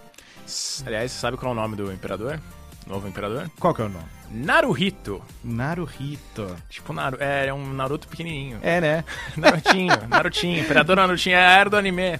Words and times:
Aliás, 0.85 1.11
você 1.11 1.19
sabe 1.19 1.35
qual 1.35 1.51
é 1.51 1.55
o 1.55 1.57
nome 1.59 1.75
do 1.75 1.91
imperador? 1.91 2.39
Novo 2.87 3.05
imperador? 3.05 3.51
Qual 3.59 3.73
que 3.73 3.81
é 3.81 3.85
o 3.85 3.89
nome? 3.89 4.16
Naruhito. 4.31 5.21
Naruhito. 5.43 6.55
Tipo, 6.69 6.93
Naru... 6.93 7.17
é, 7.19 7.47
é 7.47 7.53
um 7.53 7.73
Naruto 7.73 8.07
pequenininho. 8.07 8.59
É, 8.61 8.81
né? 8.81 9.03
Narutinho, 9.37 10.07
Narutinho. 10.09 10.61
Imperador 10.61 10.95
Narutinho 10.97 11.35
é 11.35 11.45
a 11.45 11.51
era 11.51 11.69
do 11.69 11.77
anime. 11.77 12.19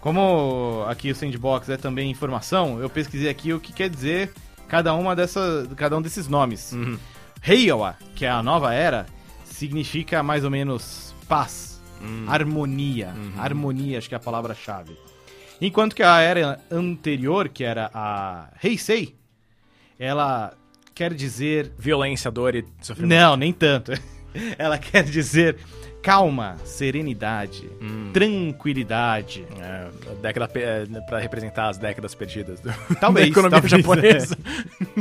Como 0.00 0.84
aqui 0.88 1.10
o 1.10 1.14
Sandbox 1.14 1.68
é 1.70 1.76
também 1.76 2.10
informação, 2.10 2.78
eu 2.78 2.90
pesquisei 2.90 3.30
aqui 3.30 3.52
o 3.54 3.60
que 3.60 3.72
quer 3.72 3.88
dizer 3.88 4.32
cada 4.68 4.92
uma 4.94 5.16
dessa, 5.16 5.66
cada 5.76 5.96
um 5.96 6.02
desses 6.02 6.28
nomes. 6.28 6.72
Uhum. 6.72 6.98
Heiwa, 7.46 7.96
que 8.14 8.24
é 8.26 8.30
a 8.30 8.42
nova 8.42 8.74
era, 8.74 9.06
significa 9.44 10.22
mais 10.22 10.44
ou 10.44 10.50
menos 10.50 11.14
paz, 11.28 11.74
Hum. 12.02 12.26
harmonia. 12.28 13.14
Uhum. 13.16 13.32
Harmonia, 13.40 13.96
acho 13.98 14.08
que 14.08 14.14
é 14.14 14.18
a 14.18 14.20
palavra-chave. 14.20 14.94
Enquanto 15.60 15.94
que 15.96 16.02
a 16.02 16.20
era 16.20 16.60
anterior, 16.70 17.48
que 17.48 17.64
era 17.64 17.90
a 17.94 18.48
Heisei, 18.62 19.14
ela 19.98 20.52
quer 20.94 21.12
dizer. 21.14 21.72
Violência, 21.78 22.30
dor 22.30 22.54
e 22.54 22.64
sofrimento. 22.80 23.18
Não, 23.18 23.36
nem 23.36 23.52
tanto. 23.52 23.92
Ela 24.58 24.78
quer 24.78 25.04
dizer 25.04 25.56
calma, 26.02 26.56
serenidade, 26.66 27.66
Hum. 27.80 28.10
tranquilidade. 28.12 29.42
É, 29.58 29.88
década 30.20 30.50
é, 30.54 30.84
pra 31.08 31.18
representar 31.18 31.70
as 31.70 31.78
décadas 31.78 32.14
perdidas 32.14 32.60
do, 32.60 32.70
Talvez, 33.00 33.26
da 33.26 33.30
economia 33.30 33.58
talvez, 33.62 33.70
japonesa. 33.70 34.36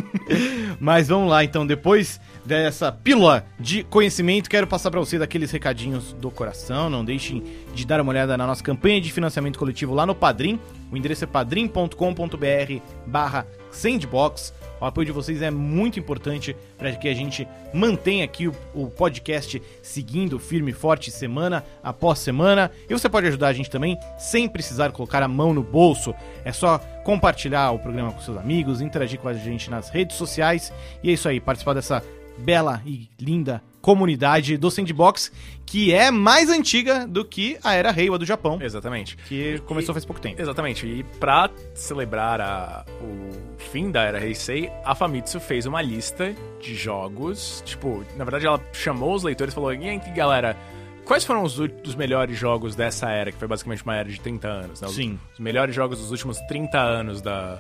Mas 0.80 1.10
vamos 1.10 1.30
lá, 1.30 1.44
então, 1.44 1.68
depois 1.68 2.22
dessa 2.46 2.90
pílula 2.90 3.46
de 3.60 3.84
conhecimento, 3.84 4.50
quero 4.50 4.66
passar 4.66 4.92
para 4.92 5.00
você 5.02 5.18
daqueles 5.20 5.52
recadinhos 5.52 6.14
do 6.14 6.32
coração. 6.32 6.90
Não 6.90 7.04
deixem 7.04 7.44
de 7.74 7.86
dar 7.86 8.00
uma 8.00 8.10
olhada 8.12 8.38
na 8.38 8.48
nossa 8.48 8.64
campanha 8.64 9.02
de 9.02 9.12
financiamento 9.12 9.60
coletivo 9.60 9.94
lá 9.94 10.06
no 10.06 10.16
Padrim. 10.16 10.58
O 10.90 10.96
endereço 10.96 11.26
é 11.26 11.28
padrim.com.br 11.28 12.80
barra 13.06 13.46
sandbox. 13.72 14.54
O 14.84 14.86
apoio 14.86 15.06
de 15.06 15.14
vocês 15.14 15.42
é 15.42 15.50
muito 15.50 15.98
importante 15.98 16.54
para 16.78 16.92
que 16.92 17.08
a 17.08 17.14
gente 17.14 17.48
mantenha 17.74 18.26
aqui 18.26 18.50
o, 18.50 18.56
o 18.76 18.88
podcast 18.88 19.62
seguindo 19.82 20.38
firme 20.38 20.72
e 20.72 20.74
forte 20.74 21.10
semana 21.10 21.64
após 21.82 22.20
semana. 22.20 22.70
E 22.90 22.94
você 22.94 23.08
pode 23.08 23.28
ajudar 23.28 23.48
a 23.48 23.54
gente 23.54 23.70
também 23.70 23.98
sem 24.18 24.50
precisar 24.50 24.92
colocar 24.92 25.24
a 25.24 25.28
mão 25.28 25.54
no 25.54 25.64
bolso. 25.64 26.14
É 26.44 26.52
só 26.52 26.80
compartilhar 27.06 27.72
o 27.72 27.80
programa 27.80 28.12
com 28.12 28.20
seus 28.20 28.38
amigos, 28.38 28.82
interagir 28.82 29.22
com 29.22 29.30
a 29.30 29.34
gente 29.34 29.72
nas 29.72 29.88
redes 29.88 30.18
sociais. 30.18 30.74
E 31.02 31.10
é 31.10 31.14
isso 31.14 31.30
aí, 31.30 31.40
participar 31.40 31.76
dessa 31.76 32.04
bela 32.40 32.82
e 32.86 33.08
linda 33.18 33.64
comunidade 33.84 34.56
do 34.56 34.72
Sandbox, 34.72 35.30
que 35.66 35.94
é 35.94 36.10
mais 36.10 36.50
antiga 36.50 37.06
do 37.06 37.26
que 37.26 37.58
a 37.62 37.74
Era 37.76 37.92
Reiwa 37.92 38.18
do 38.18 38.26
Japão, 38.26 38.58
Exatamente. 38.62 39.18
que 39.28 39.60
começou 39.66 39.94
faz 39.94 40.06
pouco 40.06 40.22
tempo. 40.22 40.42
Exatamente. 40.42 40.88
E 40.88 41.04
pra 41.20 41.50
celebrar 41.76 42.40
a- 42.40 42.86
o 43.02 43.60
fim 43.60 43.92
da 43.92 44.02
era 44.04 44.26
Heisei, 44.26 44.72
a 44.86 44.96
Famitsu 44.96 45.38
fez 45.42 45.66
uma 45.66 45.82
lista 45.82 46.34
de 46.62 46.74
jogos. 46.76 47.62
Tipo, 47.66 48.06
na 48.16 48.24
verdade 48.24 48.48
ela 48.48 48.62
chamou 48.72 49.14
os 49.14 49.22
leitores 49.24 49.54
e 49.54 49.56
falou: 49.56 49.74
E 49.74 49.90
aí, 49.90 50.00
galera, 50.16 50.56
quais 51.04 51.26
foram 51.26 51.44
os, 51.44 51.60
os 51.60 51.96
melhores 51.96 52.38
jogos 52.40 52.76
dessa 52.78 53.10
era, 53.10 53.34
que 53.34 53.38
foi 53.38 53.50
basicamente 53.50 53.84
uma 53.84 53.98
era 53.98 54.08
de 54.08 54.18
30 54.22 54.48
anos, 54.48 54.80
né? 54.80 54.88
Sim. 54.88 55.20
Os 55.34 55.40
melhores 55.40 55.76
jogos 55.76 56.00
dos 56.00 56.10
últimos 56.10 56.40
30 56.48 56.80
anos 56.80 57.22
da. 57.22 57.60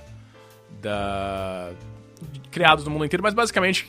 da 0.81 1.69
criados 2.51 2.85
no 2.85 2.91
mundo 2.91 3.05
inteiro, 3.05 3.23
mas 3.23 3.33
basicamente 3.33 3.87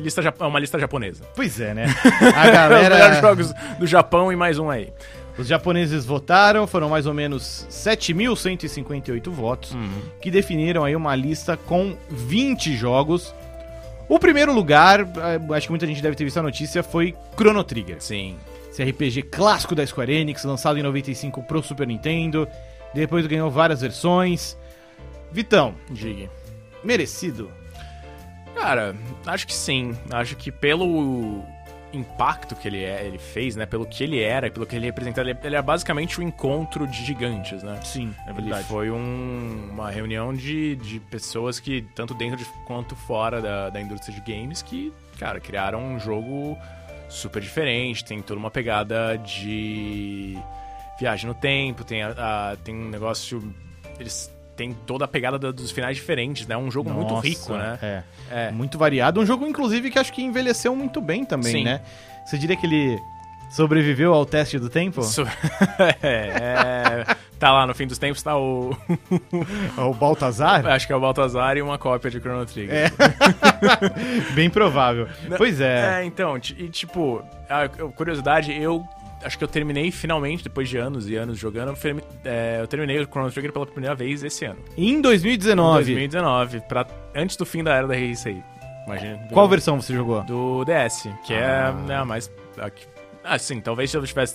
lista, 0.00 0.20
jap- 0.22 0.40
é 0.40 0.46
uma 0.46 0.58
lista 0.60 0.78
japonesa. 0.78 1.24
Pois 1.34 1.58
é, 1.60 1.72
né? 1.74 1.84
A 2.36 2.64
Os 2.64 2.70
melhores 2.70 2.88
galera. 2.88 3.20
jogos 3.20 3.52
do 3.78 3.86
Japão 3.86 4.32
e 4.32 4.36
mais 4.36 4.58
um 4.58 4.68
aí. 4.70 4.92
Os 5.36 5.48
japoneses 5.48 6.04
votaram, 6.04 6.64
foram 6.66 6.88
mais 6.88 7.06
ou 7.06 7.14
menos 7.14 7.66
7.158 7.68 9.30
votos, 9.30 9.76
que 10.20 10.30
definiram 10.30 10.84
aí 10.84 10.94
uma 10.94 11.14
lista 11.16 11.56
com 11.56 11.96
20 12.08 12.76
jogos. 12.76 13.34
O 14.08 14.18
primeiro 14.18 14.52
lugar, 14.52 15.00
eh, 15.00 15.54
acho 15.56 15.66
que 15.66 15.72
muita 15.72 15.86
gente 15.86 16.02
deve 16.02 16.14
ter 16.14 16.24
visto 16.24 16.38
a 16.38 16.42
notícia, 16.42 16.82
foi 16.82 17.14
Chrono 17.36 17.64
Trigger. 17.64 17.96
Sim. 18.00 18.36
Esse 18.70 18.82
RPG 18.84 19.22
clássico 19.22 19.74
da 19.74 19.86
Square 19.86 20.12
Enix, 20.12 20.44
lançado 20.44 20.78
em 20.78 20.82
95 20.82 21.42
pro 21.44 21.62
Super 21.62 21.86
Nintendo. 21.86 22.46
Depois 22.92 23.26
ganhou 23.26 23.50
várias 23.50 23.80
versões. 23.80 24.56
Vitão, 25.32 25.74
Diga. 25.90 26.28
merecido. 26.84 27.50
Cara, 28.64 28.96
acho 29.26 29.46
que 29.46 29.52
sim. 29.54 29.94
Acho 30.10 30.34
que 30.36 30.50
pelo 30.50 31.44
impacto 31.92 32.56
que 32.56 32.66
ele, 32.66 32.82
é, 32.82 33.04
ele 33.04 33.18
fez, 33.18 33.54
né? 33.56 33.66
Pelo 33.66 33.84
que 33.84 34.02
ele 34.02 34.22
era, 34.22 34.50
pelo 34.50 34.64
que 34.64 34.74
ele 34.74 34.86
representava, 34.86 35.28
ele, 35.28 35.38
ele 35.44 35.54
é 35.54 35.60
basicamente 35.60 36.18
um 36.18 36.24
encontro 36.24 36.86
de 36.86 37.04
gigantes, 37.04 37.62
né? 37.62 37.78
Sim, 37.84 38.14
é 38.26 38.30
Ele 38.30 38.40
verdade. 38.40 38.66
foi 38.66 38.90
um- 38.90 39.68
uma 39.70 39.90
reunião 39.90 40.32
de, 40.34 40.76
de 40.76 40.98
pessoas 40.98 41.60
que, 41.60 41.82
tanto 41.94 42.14
dentro 42.14 42.38
de, 42.38 42.44
quanto 42.66 42.96
fora 42.96 43.40
da, 43.42 43.68
da 43.68 43.80
indústria 43.80 44.14
de 44.18 44.32
games, 44.32 44.62
que, 44.62 44.92
cara, 45.18 45.38
criaram 45.38 45.80
um 45.84 46.00
jogo 46.00 46.56
super 47.08 47.42
diferente, 47.42 48.02
tem 48.02 48.22
toda 48.22 48.40
uma 48.40 48.50
pegada 48.50 49.16
de 49.18 50.36
viagem 50.98 51.28
no 51.28 51.34
tempo, 51.34 51.84
tem, 51.84 52.02
a, 52.02 52.14
a- 52.52 52.56
tem 52.64 52.74
um 52.74 52.88
negócio. 52.88 53.54
Eles 54.00 54.32
têm 54.56 54.72
toda 54.86 55.04
a 55.04 55.08
pegada 55.08 55.38
da- 55.38 55.50
dos 55.50 55.70
finais 55.70 55.96
diferentes, 55.96 56.46
né? 56.46 56.54
É 56.54 56.58
um 56.58 56.70
jogo 56.70 56.90
muito 56.90 57.12
Nossa, 57.14 57.26
rico, 57.26 57.52
né? 57.52 57.78
É. 57.82 58.02
É. 58.30 58.50
Muito 58.50 58.78
variado. 58.78 59.20
Um 59.20 59.26
jogo, 59.26 59.46
inclusive, 59.46 59.90
que 59.90 59.98
acho 59.98 60.12
que 60.12 60.22
envelheceu 60.22 60.74
muito 60.76 61.00
bem 61.00 61.24
também, 61.24 61.52
Sim. 61.52 61.64
né? 61.64 61.80
Você 62.26 62.38
diria 62.38 62.56
que 62.56 62.66
ele 62.66 62.98
sobreviveu 63.50 64.12
ao 64.14 64.24
teste 64.26 64.58
do 64.58 64.68
tempo? 64.68 65.00
Isso- 65.00 65.22
é, 66.02 67.04
é, 67.06 67.16
tá 67.38 67.52
lá 67.52 67.66
no 67.66 67.74
fim 67.74 67.86
dos 67.86 67.98
tempos, 67.98 68.22
tá 68.22 68.36
o. 68.36 68.76
O 69.76 69.92
Baltazar? 69.94 70.64
Acho 70.70 70.86
que 70.86 70.92
é 70.92 70.96
o 70.96 71.00
Baltazar 71.00 71.56
e 71.56 71.62
uma 71.62 71.78
cópia 71.78 72.10
de 72.10 72.18
Chrono 72.20 72.46
Trigger. 72.46 72.74
É. 72.86 74.32
Bem 74.34 74.48
provável. 74.50 75.08
Pois 75.36 75.60
é. 75.60 76.00
É, 76.00 76.04
então, 76.04 76.36
e 76.36 76.68
tipo, 76.68 77.22
a 77.48 77.68
curiosidade, 77.92 78.52
eu 78.52 78.84
acho 79.24 79.36
que 79.38 79.42
eu 79.44 79.48
terminei 79.48 79.90
finalmente, 79.90 80.44
depois 80.44 80.68
de 80.68 80.76
anos 80.76 81.08
e 81.08 81.16
anos 81.16 81.38
jogando, 81.38 81.68
eu 81.68 81.76
fermi- 81.76 82.02
é, 82.24 82.58
eu 82.60 82.66
terminei 82.66 82.98
o 83.00 83.04
Chrono 83.06 83.30
Trigger 83.30 83.52
pela 83.52 83.66
primeira 83.66 83.94
vez 83.94 84.22
esse 84.22 84.44
ano. 84.44 84.58
Em 84.76 85.00
2019, 85.00 85.84
2019, 85.84 86.60
pra, 86.68 86.86
antes 87.14 87.36
do 87.36 87.44
fim 87.46 87.62
da 87.64 87.74
era 87.74 87.86
da 87.86 87.96
Heisei. 87.96 88.42
Imagina. 88.86 89.18
qual 89.32 89.48
versão 89.48 89.80
você 89.80 89.94
jogou? 89.94 90.22
Do 90.24 90.62
DS, 90.64 91.08
que 91.26 91.32
Ah. 91.32 91.74
é 91.82 91.86
né, 91.88 91.96
a 91.96 92.04
mais. 92.04 92.30
a 92.58 92.68
que- 92.68 92.86
Ah, 93.24 93.38
sim, 93.38 93.58
talvez 93.60 93.90
se 93.90 93.96
eu 93.96 94.04
tivesse. 94.04 94.34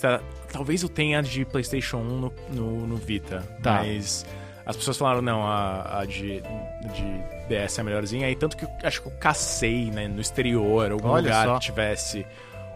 Talvez 0.52 0.82
eu 0.82 0.90
tenha 0.90 1.20
a 1.20 1.22
de 1.22 1.46
PlayStation 1.46 1.98
1 1.98 2.04
no, 2.04 2.34
no, 2.52 2.88
no 2.88 2.96
Vita. 2.96 3.44
Tá. 3.62 3.84
Mas 3.84 4.26
as 4.66 4.76
pessoas 4.76 4.98
falaram, 4.98 5.22
não, 5.22 5.46
a, 5.46 6.00
a 6.00 6.06
de, 6.06 6.42
de 6.42 7.24
DS 7.48 7.78
é 7.78 7.82
a 7.82 7.84
melhorzinha. 7.84 8.26
Aí 8.26 8.36
tanto 8.36 8.58
que 8.58 8.66
eu 8.66 8.70
acho 8.84 9.04
que 9.04 9.08
eu 9.08 9.12
cacei 9.20 9.92
né, 9.92 10.08
no 10.08 10.20
exterior, 10.20 10.92
algum 10.92 11.10
Olha 11.10 11.22
lugar 11.22 11.46
só. 11.46 11.54
que 11.54 11.66
tivesse 11.66 12.26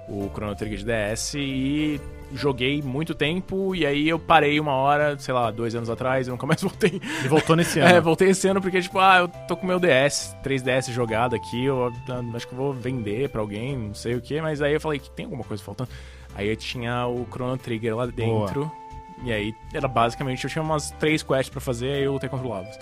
o 0.08 0.30
Chrono 0.34 0.56
Trigger 0.56 0.80
de 0.80 0.86
DS 0.86 1.34
e 1.36 2.02
joguei 2.34 2.82
muito 2.82 3.14
tempo 3.14 3.76
e 3.76 3.86
aí 3.86 4.10
eu 4.10 4.18
parei 4.18 4.60
uma 4.60 4.74
hora, 4.74 5.18
sei 5.20 5.34
lá, 5.34 5.52
dois 5.52 5.76
anos 5.76 5.90
atrás 5.90 6.28
e 6.28 6.32
nunca 6.32 6.46
mais 6.46 6.62
voltei. 6.64 7.02
E 7.24 7.28
voltou 7.28 7.56
nesse 7.56 7.80
ano. 7.80 7.96
É, 7.96 8.02
voltei 8.02 8.30
esse 8.30 8.48
ano 8.48 8.62
porque, 8.62 8.82
tipo, 8.82 9.00
ah, 9.00 9.20
eu 9.20 9.28
tô 9.48 9.56
com 9.56 9.68
meu 9.68 9.80
DS, 9.80 10.36
3DS 10.44 10.92
jogado 10.92 11.36
aqui, 11.36 11.66
eu 11.66 11.92
ah, 12.10 12.22
acho 12.36 12.48
que 12.48 12.54
eu 12.54 12.58
vou 12.58 12.74
vender 12.74 13.30
pra 13.30 13.42
alguém, 13.42 13.78
não 13.78 13.94
sei 13.94 14.16
o 14.16 14.22
que, 14.22 14.42
mas 14.42 14.62
aí 14.62 14.74
eu 14.74 14.82
falei 14.82 15.00
que 15.00 15.10
tem 15.12 15.26
alguma 15.26 15.44
coisa 15.44 15.64
faltando. 15.64 15.90
Aí 16.36 16.50
eu 16.50 16.56
tinha 16.56 17.08
o 17.08 17.28
Chrono 17.32 17.58
Trigger 17.58 17.96
lá 17.96 18.06
dentro. 18.08 18.66
Boa. 18.66 18.84
E 19.24 19.32
aí 19.32 19.54
era 19.74 19.88
basicamente, 19.88 20.44
eu 20.44 20.50
tinha 20.50 20.64
umas 20.64 20.92
três 20.92 21.24
quests 21.24 21.50
pra 21.50 21.62
fazer, 21.62 21.94
aí 21.94 22.04
eu 22.04 22.14
lutei 22.14 22.28
contra 22.28 22.46
o 22.46 22.50
Lavos. 22.50 22.78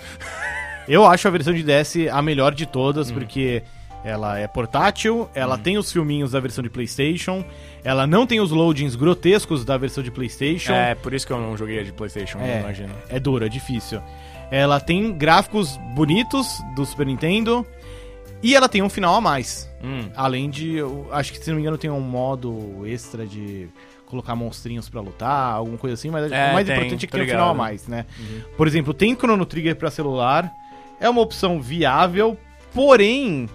Eu 0.87 1.05
acho 1.05 1.27
a 1.27 1.31
versão 1.31 1.53
de 1.53 1.61
DS 1.61 2.07
a 2.11 2.21
melhor 2.21 2.55
de 2.55 2.65
todas, 2.65 3.11
porque 3.11 3.61
ela 4.03 4.37
é 4.39 4.47
portátil, 4.47 5.29
ela 5.35 5.57
tem 5.57 5.77
os 5.77 5.91
filminhos 5.91 6.31
da 6.31 6.39
versão 6.39 6.63
de 6.63 6.69
PlayStation, 6.69 7.43
ela 7.83 8.07
não 8.07 8.25
tem 8.25 8.39
os 8.39 8.51
loadings 8.51 8.95
grotescos 8.95 9.63
da 9.63 9.77
versão 9.77 10.03
de 10.03 10.09
PlayStation. 10.11 10.73
É, 10.73 10.95
por 10.95 11.13
isso 11.13 11.25
que 11.27 11.33
eu 11.33 11.39
não 11.39 11.55
joguei 11.55 11.79
a 11.79 11.83
de 11.83 11.91
Playstation, 11.93 12.39
É, 12.39 12.59
imagino. 12.61 12.93
é 13.09 13.19
duro, 13.19 13.45
é 13.45 13.49
difícil. 13.49 14.01
Ela 14.49 14.79
tem 14.79 15.13
gráficos 15.13 15.77
bonitos 15.95 16.59
do 16.75 16.85
Super 16.85 17.05
Nintendo 17.05 17.65
e 18.43 18.55
ela 18.55 18.67
tem 18.67 18.81
um 18.81 18.89
final 18.89 19.15
a 19.15 19.21
mais. 19.21 19.69
Hum. 19.83 20.09
Além 20.15 20.49
de, 20.49 20.75
eu 20.75 21.07
acho 21.11 21.31
que 21.31 21.37
se 21.39 21.49
não 21.49 21.55
me 21.55 21.61
engano 21.61 21.77
tem 21.77 21.89
um 21.89 22.01
modo 22.01 22.81
extra 22.85 23.25
de 23.25 23.69
colocar 24.07 24.35
monstrinhos 24.35 24.89
pra 24.89 24.99
lutar, 24.99 25.53
alguma 25.53 25.77
coisa 25.77 25.93
assim, 25.93 26.09
mas 26.09 26.29
É, 26.31 26.49
o 26.49 26.53
mais 26.53 26.67
tem, 26.67 26.75
importante 26.75 27.05
é 27.05 27.07
que 27.07 27.13
tem 27.13 27.21
um 27.21 27.25
final 27.27 27.47
a. 27.47 27.51
Uhum. 27.51 27.57
mais, 27.57 27.87
né? 27.87 28.05
Por 28.57 28.67
exemplo, 28.67 28.93
tem 28.93 29.15
Chrono 29.15 29.45
Trigger 29.45 29.75
pra 29.77 29.89
celular, 29.89 30.51
é 30.99 31.09
uma 31.09 31.21
opção 31.21 31.61
viável, 31.61 32.37
porém 32.73 33.47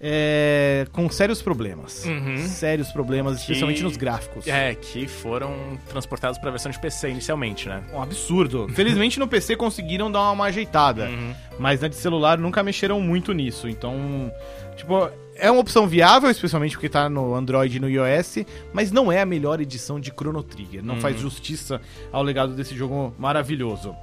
é, 0.00 0.86
com 0.92 1.08
sérios 1.10 1.42
problemas. 1.42 2.04
Uhum. 2.04 2.36
Sérios 2.46 2.90
problemas, 2.92 3.40
especialmente 3.40 3.78
Que- 3.78 3.82
nos 3.84 3.96
gráficos. 3.96 4.46
É, 4.46 4.74
que 4.74 5.06
foram 5.08 5.54
transportados 5.88 6.38
pra 6.38 6.50
versão 6.50 6.70
de 6.70 6.78
PC 6.78 7.10
inicialmente, 7.10 7.68
né? 7.68 7.82
Um 7.92 8.00
absurdo. 8.02 8.68
Felizmente 8.74 9.18
no 9.18 9.26
PC 9.26 9.56
conseguiram 9.56 10.10
dar 10.10 10.30
uma 10.30 10.44
ajeitada. 10.46 11.06
Uhum. 11.06 11.34
Mas 11.58 11.80
na 11.80 11.88
de 11.88 11.96
celular 11.96 12.38
nunca 12.38 12.62
mexeram 12.62 13.00
muito 13.00 13.32
nisso. 13.32 13.68
Então, 13.68 14.32
tipo, 14.76 15.10
é 15.34 15.50
uma 15.50 15.60
opção 15.60 15.86
viável, 15.88 16.30
especialmente 16.30 16.72
porque 16.76 16.88
tá 16.88 17.08
no 17.08 17.34
Android 17.34 17.76
e 17.76 17.80
no 17.80 17.88
iOS, 17.88 18.38
mas 18.72 18.92
não 18.92 19.10
é 19.10 19.20
a 19.20 19.26
melhor 19.26 19.60
edição 19.60 19.98
de 19.98 20.10
Chrono 20.10 20.42
Trigger. 20.42 20.82
Não 20.84 21.00
faz 21.00 21.18
justiça 21.18 21.80
ao 22.12 22.22
legado 22.22 22.54
desse 22.54 22.76
jogo 22.76 23.12
maravilhoso. 23.18 23.94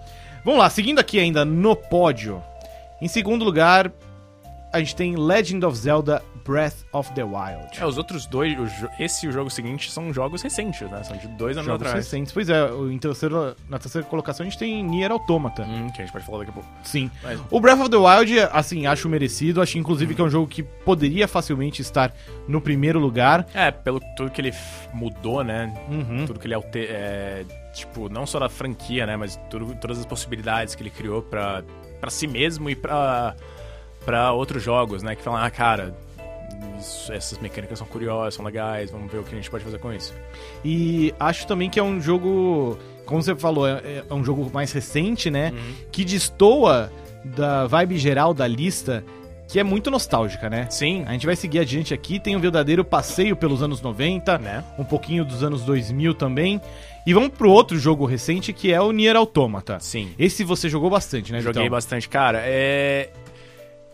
Vamos 0.43 0.59
lá, 0.59 0.69
seguindo 0.69 0.99
aqui 0.99 1.19
ainda 1.19 1.43
no 1.45 1.75
pódio. 1.75 2.43
Em 3.01 3.07
segundo 3.07 3.43
lugar, 3.43 3.91
a 4.75 4.79
gente 4.79 4.95
tem 4.95 5.15
Legend 5.15 5.65
of 5.65 5.77
Zelda 5.77 6.21
Breath 6.45 6.85
of 6.91 7.11
the 7.13 7.23
Wild. 7.23 7.79
É, 7.79 7.85
os 7.85 7.97
outros 7.97 8.25
dois, 8.27 8.55
esse 8.99 9.25
e 9.25 9.29
o 9.29 9.31
jogo 9.31 9.49
seguinte, 9.49 9.91
são 9.91 10.13
jogos 10.13 10.41
recentes, 10.43 10.81
né? 10.89 11.01
São 11.03 11.17
de 11.17 11.27
dois 11.29 11.57
anos 11.57 11.65
Jogos 11.67 11.87
atrás. 11.87 12.05
recentes. 12.05 12.31
Pois 12.31 12.49
é, 12.49 12.69
em 12.91 12.97
terceiro, 12.99 13.55
na 13.67 13.79
terceira 13.79 14.05
colocação 14.07 14.45
a 14.45 14.49
gente 14.49 14.59
tem 14.59 14.83
Nier 14.83 15.11
Automata. 15.11 15.63
Hum, 15.63 15.87
que 15.89 16.01
a 16.01 16.05
gente 16.05 16.11
pode 16.13 16.23
falar 16.25 16.39
daqui 16.39 16.51
a 16.51 16.53
pouco. 16.53 16.69
Sim. 16.83 17.09
Mas- 17.23 17.39
O 17.49 17.59
Breath 17.59 17.79
of 17.79 17.89
the 17.89 17.97
Wild, 17.97 18.39
assim, 18.51 18.85
acho 18.85 19.09
merecido. 19.09 19.61
Acho, 19.61 19.77
inclusive, 19.79 20.13
que 20.13 20.21
é 20.21 20.23
um 20.23 20.29
jogo 20.29 20.47
que 20.47 20.61
poderia 20.61 21.27
facilmente 21.27 21.81
estar 21.81 22.13
no 22.47 22.61
primeiro 22.61 22.99
lugar. 22.99 23.47
É, 23.53 23.71
pelo 23.71 23.99
tudo 24.15 24.29
que 24.29 24.39
ele 24.41 24.53
mudou, 24.93 25.43
né? 25.43 25.73
Uhum. 25.89 26.25
Tudo 26.27 26.39
que 26.39 26.45
ele 26.45 26.53
alter, 26.53 26.87
é, 26.91 27.43
tipo, 27.73 28.07
não 28.07 28.25
só 28.27 28.39
da 28.39 28.49
franquia, 28.49 29.05
né? 29.07 29.15
Mas 29.17 29.39
tudo- 29.49 29.73
todas 29.81 29.97
as 29.97 30.05
possibilidades 30.05 30.75
que 30.75 30.83
ele 30.83 30.91
criou 30.91 31.21
pra 31.23 31.63
si 32.09 32.27
mesmo 32.27 32.69
e 32.69 32.75
pra, 32.75 33.35
pra 34.05 34.31
outros 34.31 34.63
jogos, 34.63 35.01
né? 35.03 35.15
Que 35.15 35.21
falam, 35.23 35.41
ah, 35.43 35.49
cara, 35.49 35.95
isso- 36.79 37.11
essas 37.11 37.37
mecânicas 37.39 37.77
são 37.79 37.87
curiosas, 37.87 38.35
são 38.35 38.45
legais, 38.45 38.91
vamos 38.91 39.11
ver 39.11 39.17
o 39.19 39.23
que 39.23 39.33
a 39.33 39.37
gente 39.37 39.49
pode 39.49 39.63
fazer 39.63 39.79
com 39.79 39.91
isso. 39.91 40.13
E 40.63 41.13
acho 41.19 41.47
também 41.47 41.69
que 41.69 41.79
é 41.79 41.83
um 41.83 41.99
jogo, 41.99 42.77
como 43.05 43.21
você 43.21 43.35
falou, 43.35 43.67
é, 43.67 44.03
é 44.09 44.13
um 44.13 44.23
jogo 44.23 44.49
mais 44.53 44.71
recente, 44.71 45.29
né? 45.31 45.53
Que 45.91 46.05
destoa 46.05 46.91
da 47.23 47.65
vibe 47.65 47.97
geral 47.97 48.33
da 48.33 48.47
lista, 48.47 49.03
que 49.47 49.59
é 49.59 49.63
muito 49.63 49.89
nostálgica, 49.91 50.49
né? 50.49 50.67
Sim, 50.69 51.03
A 51.07 51.11
gente 51.13 51.25
vai 51.25 51.35
seguir 51.35 51.59
adiante 51.59 51.93
aqui, 51.93 52.19
tem 52.19 52.35
um 52.35 52.39
verdadeiro 52.39 52.83
passeio 52.83 53.35
pelos 53.35 53.61
anos 53.63 53.81
90, 53.81 54.37
né? 54.37 54.63
um 54.77 54.83
pouquinho 54.83 55.23
dos 55.25 55.43
anos 55.43 55.61
2000 55.63 56.13
também. 56.13 56.59
E 57.05 57.13
vamos 57.13 57.29
pro 57.29 57.51
outro 57.51 57.77
jogo 57.77 58.05
recente, 58.05 58.51
que 58.51 58.73
é 58.73 58.81
o 58.81 58.91
Nier 58.91 59.15
Automata. 59.15 59.79
Sim. 59.79 60.09
Esse 60.17 60.43
você 60.43 60.67
jogou 60.67 60.89
bastante, 60.89 61.31
né, 61.31 61.39
Joguei 61.39 61.61
Vitão? 61.63 61.69
bastante. 61.77 62.09
Cara, 62.09 62.39
é... 62.43 63.09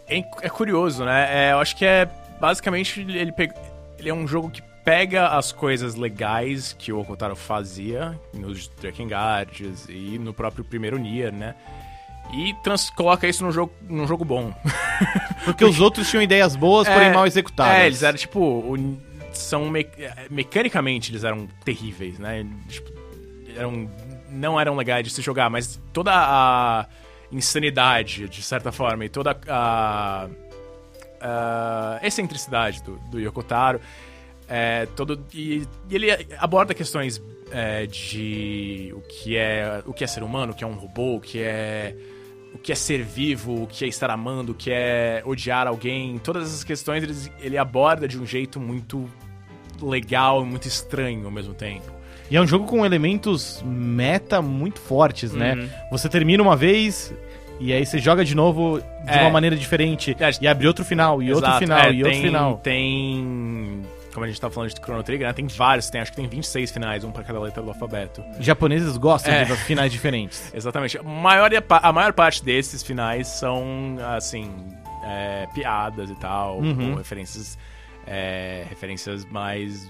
é. 0.07 0.19
é 0.41 0.49
curioso, 0.49 1.03
né? 1.05 1.27
É, 1.49 1.51
eu 1.53 1.59
acho 1.59 1.75
que 1.75 1.85
é. 1.85 2.07
Basicamente, 2.39 2.99
ele, 3.01 3.31
pega- 3.31 3.55
ele 3.99 4.09
é 4.09 4.13
um 4.13 4.27
jogo 4.27 4.49
que 4.49 4.61
pega 4.83 5.27
as 5.27 5.51
coisas 5.51 5.93
legais 5.95 6.73
que 6.77 6.91
o 6.91 6.99
Okotaro 6.99 7.35
fazia 7.35 8.19
nos 8.33 8.67
Drakengard's 8.81 9.85
e 9.87 10.17
no 10.17 10.33
próprio 10.33 10.63
primeiro 10.63 10.97
Nier, 10.97 11.31
né? 11.31 11.53
E 12.33 12.53
trans- 12.63 12.89
coloca 12.89 13.27
isso 13.27 13.43
num 13.43 13.51
jogo, 13.51 13.71
num 13.87 14.07
jogo 14.07 14.25
bom. 14.25 14.53
Porque 15.45 15.63
os 15.65 15.79
outros 15.79 16.09
tinham 16.09 16.23
ideias 16.23 16.55
boas, 16.55 16.87
porém 16.87 17.09
É, 17.09 17.13
mal 17.13 17.27
executadas. 17.27 17.75
É, 17.75 17.85
eles 17.87 18.01
eram 18.03 18.17
tipo. 18.17 18.39
o- 18.39 18.97
são 19.33 19.69
me- 19.69 19.87
mecanicamente 20.29 21.11
eles 21.11 21.23
eram 21.23 21.47
terríveis, 21.63 22.17
né? 22.19 22.45
Tipo, 22.67 22.91
eram, 23.55 23.89
não 24.29 24.59
eram 24.59 24.75
legais 24.75 25.03
de 25.05 25.09
se 25.09 25.21
jogar, 25.21 25.49
mas 25.49 25.79
toda 25.93 26.11
a 26.13 26.85
insanidade, 27.31 28.27
de 28.27 28.41
certa 28.41 28.71
forma, 28.71 29.05
e 29.05 29.09
toda 29.09 29.39
a, 29.47 30.27
a 31.19 31.99
excentricidade 32.03 32.83
do, 32.83 32.97
do 33.09 33.19
Yokotaro. 33.19 33.79
É, 34.47 34.85
todo, 34.97 35.23
e, 35.33 35.65
e 35.89 35.95
ele 35.95 36.07
aborda 36.37 36.73
questões 36.73 37.21
é, 37.51 37.85
de 37.85 38.93
o 38.93 39.01
que 39.01 39.37
é 39.37 39.81
o 39.85 39.93
que 39.93 40.03
é 40.03 40.07
ser 40.07 40.23
humano, 40.23 40.51
o 40.51 40.55
que 40.55 40.63
é 40.63 40.67
um 40.67 40.73
robô, 40.73 41.15
o 41.15 41.21
que 41.21 41.39
é 41.41 41.95
o 42.53 42.57
que 42.57 42.71
é 42.71 42.75
ser 42.75 43.01
vivo, 43.01 43.63
o 43.63 43.67
que 43.67 43.85
é 43.85 43.87
estar 43.87 44.09
amando, 44.09 44.51
o 44.51 44.55
que 44.55 44.71
é 44.71 45.23
odiar 45.25 45.67
alguém. 45.67 46.17
Todas 46.19 46.47
essas 46.47 46.63
questões 46.65 47.01
ele, 47.01 47.15
ele 47.39 47.57
aborda 47.57 48.07
de 48.07 48.19
um 48.19 48.25
jeito 48.25 48.59
muito 48.59 49.09
legal 49.81 50.41
e 50.41 50.45
muito 50.45 50.67
estranho 50.67 51.25
ao 51.25 51.31
mesmo 51.31 51.53
tempo. 51.53 52.00
E 52.31 52.37
é 52.37 52.41
um 52.41 52.47
jogo 52.47 52.65
com 52.65 52.85
elementos 52.85 53.61
meta 53.65 54.41
muito 54.41 54.79
fortes, 54.79 55.33
né? 55.33 55.53
Uhum. 55.55 55.69
Você 55.91 56.07
termina 56.07 56.41
uma 56.41 56.55
vez 56.55 57.13
e 57.59 57.73
aí 57.73 57.85
você 57.85 57.99
joga 57.99 58.23
de 58.23 58.33
novo 58.33 58.79
de 58.79 58.85
É. 59.17 59.21
uma 59.21 59.29
maneira 59.29 59.55
diferente 59.55 60.15
É, 60.17 60.29
e 60.41 60.47
abre 60.47 60.65
outro 60.65 60.85
final, 60.85 61.21
e 61.21 61.29
outro 61.33 61.45
Exato, 61.45 61.59
final, 61.59 61.79
é, 61.79 61.91
e 61.93 61.97
outro 62.03 62.11
tem- 62.11 62.21
final. 62.21 62.57
Tem. 62.63 63.81
Como 64.13 64.25
a 64.25 64.27
gente 64.27 64.39
tava 64.41 64.53
falando 64.53 64.69
de 64.73 64.75
Chrono 64.81 65.03
Trigger, 65.03 65.27
né? 65.27 65.33
Tem 65.33 65.47
vários, 65.47 65.89
tem, 65.89 65.99
acho 66.01 66.11
que 66.11 66.17
tem 66.17 66.27
26 66.27 66.71
finais, 66.71 67.03
um 67.03 67.11
pra 67.11 67.23
cada 67.23 67.39
letra 67.39 67.61
do 67.61 67.69
alfabeto. 67.69 68.21
Japoneses 68.39 68.95
gostam 68.97 69.33
É. 69.33 69.43
de 69.45 69.53
finais 69.57 69.91
diferentes. 69.91 70.51
Exatamente. 70.55 70.97
A 70.97 71.03
maior, 71.03 71.49
a 71.69 71.93
maior 71.93 72.11
parte 72.13 72.43
desses 72.43 72.81
finais 72.83 73.27
são, 73.27 73.63
assim, 74.15 74.51
é, 75.05 75.47
piadas 75.53 76.09
e 76.09 76.15
tal, 76.15 76.59
Uhum. 76.59 76.91
ou 76.91 76.95
referências, 76.97 77.57
é, 78.07 78.65
referências 78.69 79.25
mais 79.25 79.89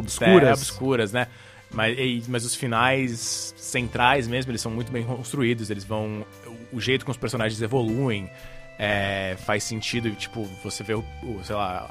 Obscuras. 0.00 0.48
É, 0.48 0.52
obscuras, 0.52 1.12
né? 1.12 1.26
Mas, 1.70 2.28
mas 2.28 2.44
os 2.44 2.54
finais 2.54 3.54
centrais 3.56 4.28
mesmo, 4.28 4.50
eles 4.50 4.60
são 4.60 4.70
muito 4.70 4.90
bem 4.92 5.04
construídos, 5.04 5.70
eles 5.70 5.84
vão... 5.84 6.24
O 6.72 6.80
jeito 6.80 7.04
que 7.04 7.10
os 7.10 7.16
personagens 7.16 7.60
evoluem 7.60 8.30
é, 8.78 9.36
faz 9.44 9.64
sentido, 9.64 10.10
tipo, 10.12 10.44
você 10.62 10.82
vê 10.82 10.94
o, 10.94 11.04
o, 11.22 11.40
sei 11.42 11.56
lá, 11.56 11.88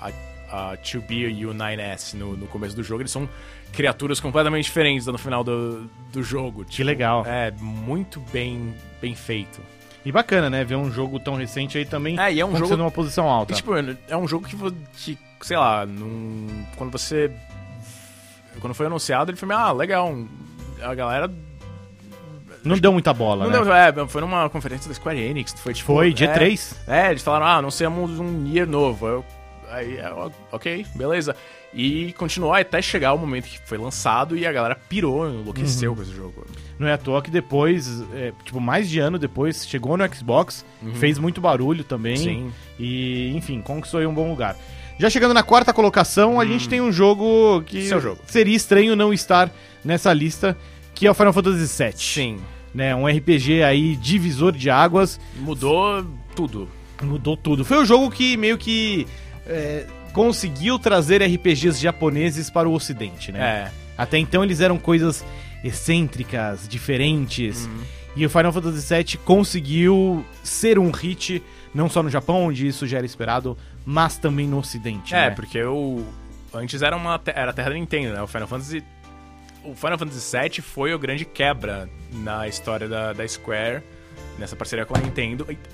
a, 0.49 0.71
a 0.71 0.77
2B 0.77 1.37
e 1.37 1.45
o 1.45 1.53
9S 1.53 2.13
no, 2.13 2.37
no 2.37 2.47
começo 2.47 2.75
do 2.75 2.83
jogo, 2.83 3.01
eles 3.01 3.11
são 3.11 3.27
criaturas 3.73 4.19
completamente 4.19 4.65
diferentes 4.65 5.05
no 5.07 5.17
final 5.17 5.43
do, 5.43 5.89
do 6.11 6.23
jogo. 6.23 6.63
tipo, 6.63 6.83
legal. 6.83 7.25
É, 7.25 7.51
muito 7.59 8.19
bem, 8.31 8.73
bem 9.01 9.13
feito. 9.13 9.61
E 10.05 10.11
bacana, 10.11 10.49
né? 10.49 10.63
Ver 10.63 10.75
um 10.75 10.91
jogo 10.91 11.19
tão 11.19 11.35
recente 11.35 11.77
aí 11.79 11.85
também 11.85 12.19
É, 12.19 12.31
e 12.31 12.39
é 12.39 12.45
um 12.45 12.55
jogo 12.55 12.75
uma 12.75 12.91
posição 12.91 13.27
alta. 13.27 13.53
E, 13.53 13.55
tipo, 13.55 13.71
é 14.07 14.15
um 14.15 14.27
jogo 14.27 14.47
que, 14.47 14.55
que 14.95 15.17
sei 15.41 15.57
lá, 15.57 15.85
num, 15.85 16.47
quando 16.75 16.91
você. 16.91 17.31
Quando 18.59 18.73
foi 18.73 18.85
anunciado, 18.85 19.31
ele 19.31 19.37
foi 19.37 19.47
meio, 19.47 19.59
ah, 19.59 19.71
legal. 19.71 20.15
A 20.81 20.93
galera. 20.95 21.31
não 22.63 22.77
deu 22.77 22.91
muita 22.91 23.13
bola, 23.13 23.45
Não 23.47 23.51
né? 23.65 23.91
deu, 23.91 24.03
é, 24.03 24.07
foi 24.07 24.21
numa 24.21 24.49
conferência 24.49 24.89
da 24.89 24.95
Square 24.95 25.19
Enix, 25.19 25.53
foi 25.59 25.73
tipo. 25.73 25.93
Foi, 25.93 26.09
é, 26.09 26.13
G3. 26.13 26.75
É, 26.87 27.09
eles 27.11 27.21
falaram, 27.21 27.45
ah, 27.45 27.55
anunciamos 27.57 28.19
um 28.19 28.29
Nier 28.29 28.67
novo. 28.67 29.07
Eu, 29.07 29.25
aí, 29.69 29.97
é, 29.97 30.11
ó, 30.11 30.29
ok, 30.51 30.85
beleza. 30.95 31.35
E 31.77 32.13
continuou 32.13 32.53
até 32.53 32.81
chegar 32.81 33.13
o 33.13 33.17
momento 33.17 33.45
que 33.49 33.59
foi 33.67 33.77
lançado 33.77 34.37
e 34.37 34.47
a 34.47 34.51
galera 34.51 34.75
pirou, 34.87 35.29
enlouqueceu 35.29 35.91
Uhum. 35.91 35.97
com 35.97 36.01
esse 36.03 36.13
jogo. 36.15 36.45
Não 36.79 36.87
é 36.87 36.93
à 36.93 36.97
toa 36.97 37.21
que 37.21 37.29
depois, 37.29 38.01
é, 38.13 38.31
tipo, 38.45 38.61
mais 38.61 38.89
de 38.89 38.97
ano 38.99 39.19
depois, 39.19 39.67
chegou 39.67 39.97
no 39.97 40.15
Xbox, 40.15 40.65
fez 40.95 41.19
muito 41.19 41.41
barulho 41.41 41.83
também. 41.83 42.13
Uhum. 42.15 42.23
Sim. 42.23 42.53
E, 42.79 43.35
enfim, 43.35 43.61
conquistou 43.61 43.99
aí 43.99 44.07
um 44.07 44.13
bom 44.13 44.29
lugar. 44.29 44.55
Já 44.97 45.09
chegando 45.09 45.33
na 45.33 45.43
quarta 45.43 45.73
colocação, 45.73 46.39
a 46.39 46.45
gente 46.45 46.69
tem 46.69 46.79
um 46.81 46.91
jogo 46.91 47.61
que 47.65 47.79
Hum. 47.79 47.87
Seu 47.87 48.01
jogo. 48.01 48.21
seria 48.27 48.55
estranho 48.55 48.95
não 48.95 49.13
estar 49.13 49.51
nessa 49.83 50.11
lista, 50.13 50.57
que 50.93 51.05
é 51.05 51.11
o 51.11 51.13
Final 51.13 51.33
Fantasy 51.33 51.83
VII. 51.83 51.93
Sim. 51.97 52.39
Né, 52.73 52.93
um 52.95 53.07
RPG 53.07 53.63
aí 53.63 53.95
divisor 53.95 54.51
de 54.51 54.69
águas, 54.69 55.19
Mudou 55.37 56.05
tudo. 56.35 56.67
mudou 57.01 57.37
tudo. 57.37 57.63
Foi 57.63 57.77
o 57.77 57.85
jogo 57.85 58.11
que 58.11 58.35
meio 58.35 58.57
que 58.57 59.07
é, 59.47 59.85
conseguiu 60.11 60.77
trazer 60.77 61.21
RPGs 61.23 61.79
japoneses 61.81 62.49
para 62.49 62.67
o 62.67 62.73
ocidente, 62.73 63.31
né? 63.31 63.39
É. 63.67 63.71
Até 63.97 64.17
então 64.17 64.43
eles 64.43 64.59
eram 64.59 64.77
coisas 64.77 65.23
excêntricas, 65.63 66.67
diferentes. 66.67 67.69
E 68.15 68.25
o 68.25 68.29
Final 68.29 68.53
Fantasy 68.53 68.93
VII 68.95 69.17
conseguiu 69.25 70.25
ser 70.41 70.79
um 70.79 70.89
hit, 70.91 71.43
não 71.73 71.89
só 71.89 72.01
no 72.01 72.09
Japão, 72.09 72.45
onde 72.45 72.65
isso 72.65 72.87
já 72.87 72.97
era 72.97 73.05
esperado, 73.05 73.57
mas 73.85 74.17
também 74.17 74.47
no 74.47 74.57
ocidente, 74.59 75.13
É, 75.13 75.29
né? 75.29 75.35
porque 75.35 75.61
o. 75.63 76.05
Antes 76.53 76.81
era 76.81 76.95
uma 76.95 77.19
era 77.25 77.51
a 77.51 77.53
terra 77.53 77.69
da 77.69 77.75
Nintendo, 77.75 78.13
né? 78.13 78.21
O 78.21 78.27
Final 78.27 78.47
Fantasy. 78.47 78.81
O 79.65 79.75
Final 79.75 79.97
Fantasy 79.97 80.37
VII 80.37 80.61
foi 80.61 80.93
o 80.93 80.99
grande 80.99 81.25
quebra 81.25 81.89
na 82.13 82.47
história 82.47 82.87
da, 82.87 83.11
da 83.11 83.27
Square, 83.27 83.81
nessa 84.39 84.55
parceria 84.55 84.85
com 84.85 84.95
a 84.95 84.99
Nintendo. 84.99 85.45
Eita. 85.49 85.69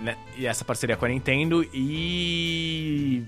Né? 0.00 0.16
E 0.36 0.46
essa 0.46 0.64
parceria 0.64 0.96
com 0.96 1.04
a 1.04 1.08
Nintendo 1.08 1.64
e. 1.74 3.24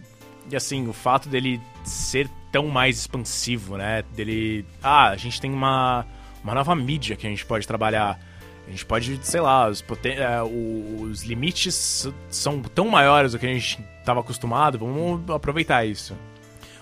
E 0.50 0.54
assim, 0.54 0.86
o 0.86 0.92
fato 0.92 1.28
dele 1.28 1.60
ser 1.84 2.28
tão 2.52 2.68
mais 2.68 2.98
expansivo, 2.98 3.76
né? 3.76 4.04
Dele. 4.14 4.64
Ah, 4.82 5.08
a 5.08 5.16
gente 5.16 5.40
tem 5.40 5.50
uma, 5.52 6.06
uma 6.44 6.54
nova 6.54 6.76
mídia 6.76 7.16
que 7.16 7.26
a 7.26 7.30
gente 7.30 7.44
pode 7.44 7.66
trabalhar. 7.66 8.20
A 8.66 8.70
gente 8.70 8.84
pode, 8.86 9.18
sei 9.22 9.40
lá, 9.40 9.68
os, 9.68 9.82
poten- 9.82 10.16
é, 10.16 10.42
os 10.42 11.22
limites 11.22 12.08
são 12.30 12.60
tão 12.62 12.88
maiores 12.88 13.32
do 13.32 13.38
que 13.38 13.46
a 13.46 13.52
gente 13.52 13.78
estava 14.00 14.20
acostumado, 14.20 14.78
vamos 14.78 15.28
aproveitar 15.30 15.84
isso. 15.84 16.14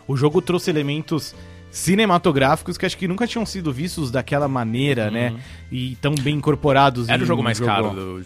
O 0.07 0.17
jogo 0.17 0.41
trouxe 0.41 0.71
elementos 0.71 1.35
cinematográficos 1.71 2.77
que 2.79 2.87
acho 2.87 2.97
que 2.97 3.09
nunca 3.09 3.27
tinham 3.27 3.45
sido 3.47 3.73
vistos 3.73 4.11
daquela 4.11 4.47
maneira, 4.47 5.11
né? 5.11 5.35
E 5.71 5.97
tão 6.01 6.15
bem 6.15 6.37
incorporados 6.37 7.09
Era 7.09 7.19
em 7.19 7.25
o 7.25 7.27
jogo 7.27 7.43
mais 7.43 7.59
caro 7.59 7.91
do- 7.91 8.25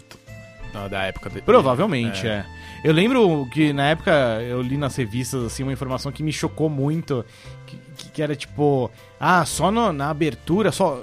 da- 0.73 0.87
da 0.87 1.03
época. 1.03 1.29
dele. 1.29 1.41
Provavelmente, 1.41 2.27
é. 2.27 2.45
Eu 2.83 2.93
lembro 2.93 3.47
que 3.51 3.73
na 3.73 3.87
época 3.89 4.11
eu 4.47 4.61
li 4.61 4.77
nas 4.77 4.95
revistas 4.95 5.43
assim 5.43 5.63
uma 5.63 5.73
informação 5.73 6.11
que 6.11 6.21
me 6.21 6.31
chocou 6.31 6.69
muito, 6.69 7.25
que, 7.65 7.77
que- 7.97 8.09
que 8.11 8.21
era 8.21 8.35
tipo, 8.35 8.91
ah, 9.19 9.43
só 9.45 9.71
no- 9.71 9.91
na 9.91 10.09
abertura, 10.09 10.71
só 10.71 11.01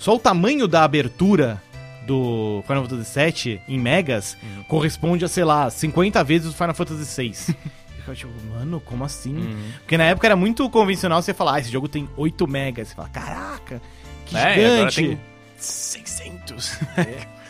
só 0.00 0.16
o 0.16 0.18
tamanho 0.18 0.66
da 0.66 0.82
abertura 0.82 1.62
do 2.06 2.64
Final 2.66 2.86
Fantasy 2.88 3.20
VII 3.48 3.60
em 3.68 3.78
megas 3.78 4.36
Uhum. 4.42 4.62
corresponde 4.64 5.24
a, 5.24 5.28
sei 5.28 5.44
lá, 5.44 5.70
50 5.70 6.24
vezes 6.24 6.50
o 6.50 6.54
Final 6.54 6.74
Fantasy 6.74 7.22
VI. 7.22 7.54
Eu 8.08 8.14
tipo, 8.16 8.32
mano, 8.50 8.80
como 8.80 9.04
assim? 9.04 9.36
Uhum. 9.36 9.70
Porque 9.80 9.96
na 9.96 10.04
época 10.04 10.26
era 10.26 10.34
muito 10.34 10.68
convencional 10.70 11.22
você 11.22 11.32
falar, 11.32 11.56
ah, 11.56 11.60
esse 11.60 11.70
jogo 11.70 11.86
tem 11.86 12.08
8 12.16 12.48
megas. 12.48 12.88
Você 12.88 12.94
fala, 12.96 13.08
caraca, 13.10 13.80
que 14.26 14.36
É, 14.36 14.58
e 14.58 14.64
agora 14.64 14.90
gigante. 14.90 14.96
tem 15.16 15.20
600. 15.58 16.78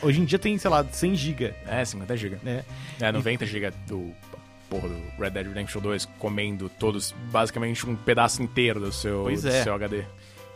Hoje 0.03 0.21
em 0.21 0.25
dia 0.25 0.39
tem, 0.39 0.59
sei 0.59 0.69
lá, 0.71 0.85
100 0.85 1.15
GB. 1.15 1.55
é, 1.67 1.85
50 1.85 2.17
GB. 2.17 2.39
né? 2.43 2.65
É, 3.01 3.11
90 3.13 3.47
GB 3.47 3.71
do 3.87 4.13
porra 4.69 4.89
do 4.89 5.01
Red 5.19 5.31
Dead 5.31 5.47
Redemption 5.47 5.81
2 5.81 6.05
comendo 6.19 6.69
todos, 6.69 7.15
basicamente 7.31 7.89
um 7.89 7.95
pedaço 7.97 8.43
inteiro 8.43 8.81
do 8.81 8.93
seu, 8.93 9.23
Pois 9.23 9.43
do 9.43 9.49
é. 9.49 9.63
seu 9.63 9.73
HD. 9.75 10.05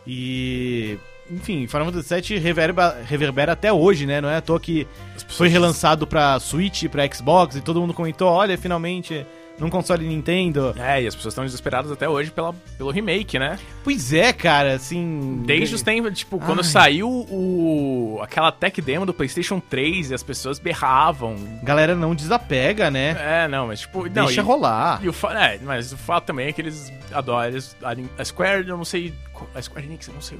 E. 0.05 0.99
Enfim, 1.29 1.67
Final 1.67 1.85
Fantasy 1.91 2.33
VII 2.33 2.39
reverba, 2.39 2.97
reverbera 3.05 3.53
até 3.53 3.73
hoje, 3.73 4.05
né? 4.05 4.21
Não 4.21 4.29
é 4.29 4.37
à 4.37 4.41
toa 4.41 4.59
que 4.59 4.85
pessoas 5.13 5.37
foi 5.37 5.47
relançado 5.47 6.05
pra 6.05 6.39
Switch, 6.39 6.85
pra 6.87 7.07
Xbox, 7.11 7.55
e 7.55 7.61
todo 7.61 7.81
mundo 7.81 7.93
comentou: 7.93 8.29
olha, 8.29 8.57
finalmente, 8.57 9.25
num 9.57 9.69
console 9.69 10.05
Nintendo. 10.07 10.75
É, 10.77 11.01
e 11.01 11.07
as 11.07 11.15
pessoas 11.15 11.33
estão 11.33 11.43
desesperadas 11.43 11.91
até 11.91 12.07
hoje 12.07 12.29
pela, 12.29 12.53
pelo 12.77 12.91
remake, 12.91 13.39
né? 13.39 13.57
Pois 13.83 14.13
é, 14.13 14.31
cara, 14.33 14.73
assim. 14.75 15.41
Desde 15.45 15.75
os 15.75 15.81
tempos, 15.81 16.17
tipo, 16.17 16.39
quando 16.39 16.59
Ai. 16.59 16.63
saiu 16.65 17.09
o 17.09 18.19
aquela 18.21 18.51
tech 18.51 18.79
demo 18.81 19.05
do 19.05 19.13
PlayStation 19.13 19.59
3 19.59 20.11
e 20.11 20.13
as 20.13 20.23
pessoas 20.23 20.59
berravam. 20.59 21.35
Galera 21.63 21.95
não 21.95 22.13
desapega, 22.13 22.91
né? 22.91 23.15
É, 23.19 23.47
não, 23.47 23.67
mas 23.67 23.81
tipo, 23.81 24.03
não, 24.09 24.25
Deixa 24.25 24.41
e- 24.41 24.43
rolar. 24.43 24.99
E 25.03 25.09
o 25.09 25.15
é, 25.31 25.59
mas 25.63 25.91
o 25.91 25.97
fato 25.97 26.25
também 26.25 26.47
é 26.47 26.53
que 26.53 26.61
eles 26.61 26.91
adoram. 27.11 27.47
Eles, 27.47 27.75
a, 27.83 27.95
a 28.21 28.25
Square, 28.25 28.67
eu 28.67 28.77
não 28.77 28.85
sei. 28.85 29.13
A 29.53 29.61
Square 29.61 29.85
Enix, 29.85 30.07
eu 30.07 30.13
não 30.13 30.21
sei 30.21 30.37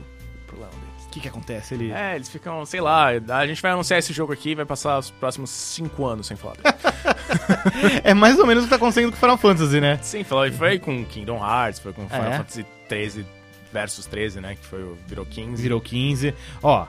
que 1.16 1.22
que 1.22 1.28
acontece? 1.30 1.74
Ele. 1.74 1.92
É, 1.92 2.16
eles 2.16 2.30
ficam, 2.30 2.66
sei 2.66 2.82
lá, 2.82 3.08
a 3.08 3.48
gente 3.48 3.62
vai 3.62 3.72
anunciar 3.72 4.00
esse 4.00 4.12
jogo 4.12 4.34
aqui 4.34 4.50
e 4.52 4.56
vai 4.56 4.66
passar 4.66 5.00
os 5.00 5.10
próximos 5.12 5.50
5 5.50 6.06
anos 6.06 6.28
sem 6.28 6.36
falar. 6.38 6.56
É 8.04 8.14
mais 8.14 8.38
ou 8.40 8.46
menos 8.46 8.64
o 8.64 8.68
que 8.68 8.70
tá 8.70 8.76
acontecendo 8.76 9.12
com 9.12 9.18
Final 9.18 9.38
Fantasy, 9.38 9.82
né? 9.82 9.98
Sim, 10.02 10.20
e 10.22 10.52
foi 10.52 10.80
com 10.80 11.04
Kingdom 11.06 11.38
Hearts, 11.38 11.80
foi 11.80 11.92
com 11.94 12.08
Final 12.08 12.26
É. 12.32 12.38
Fantasy 12.38 12.66
13 12.88 13.26
versus 13.74 14.06
13, 14.06 14.40
né? 14.42 14.56
Que 14.56 14.66
foi 14.66 14.84
o 14.84 14.98
virou 15.08 15.26
15. 15.26 15.62
Virou 15.62 15.82
15. 15.82 16.34
Ó, 16.62 16.86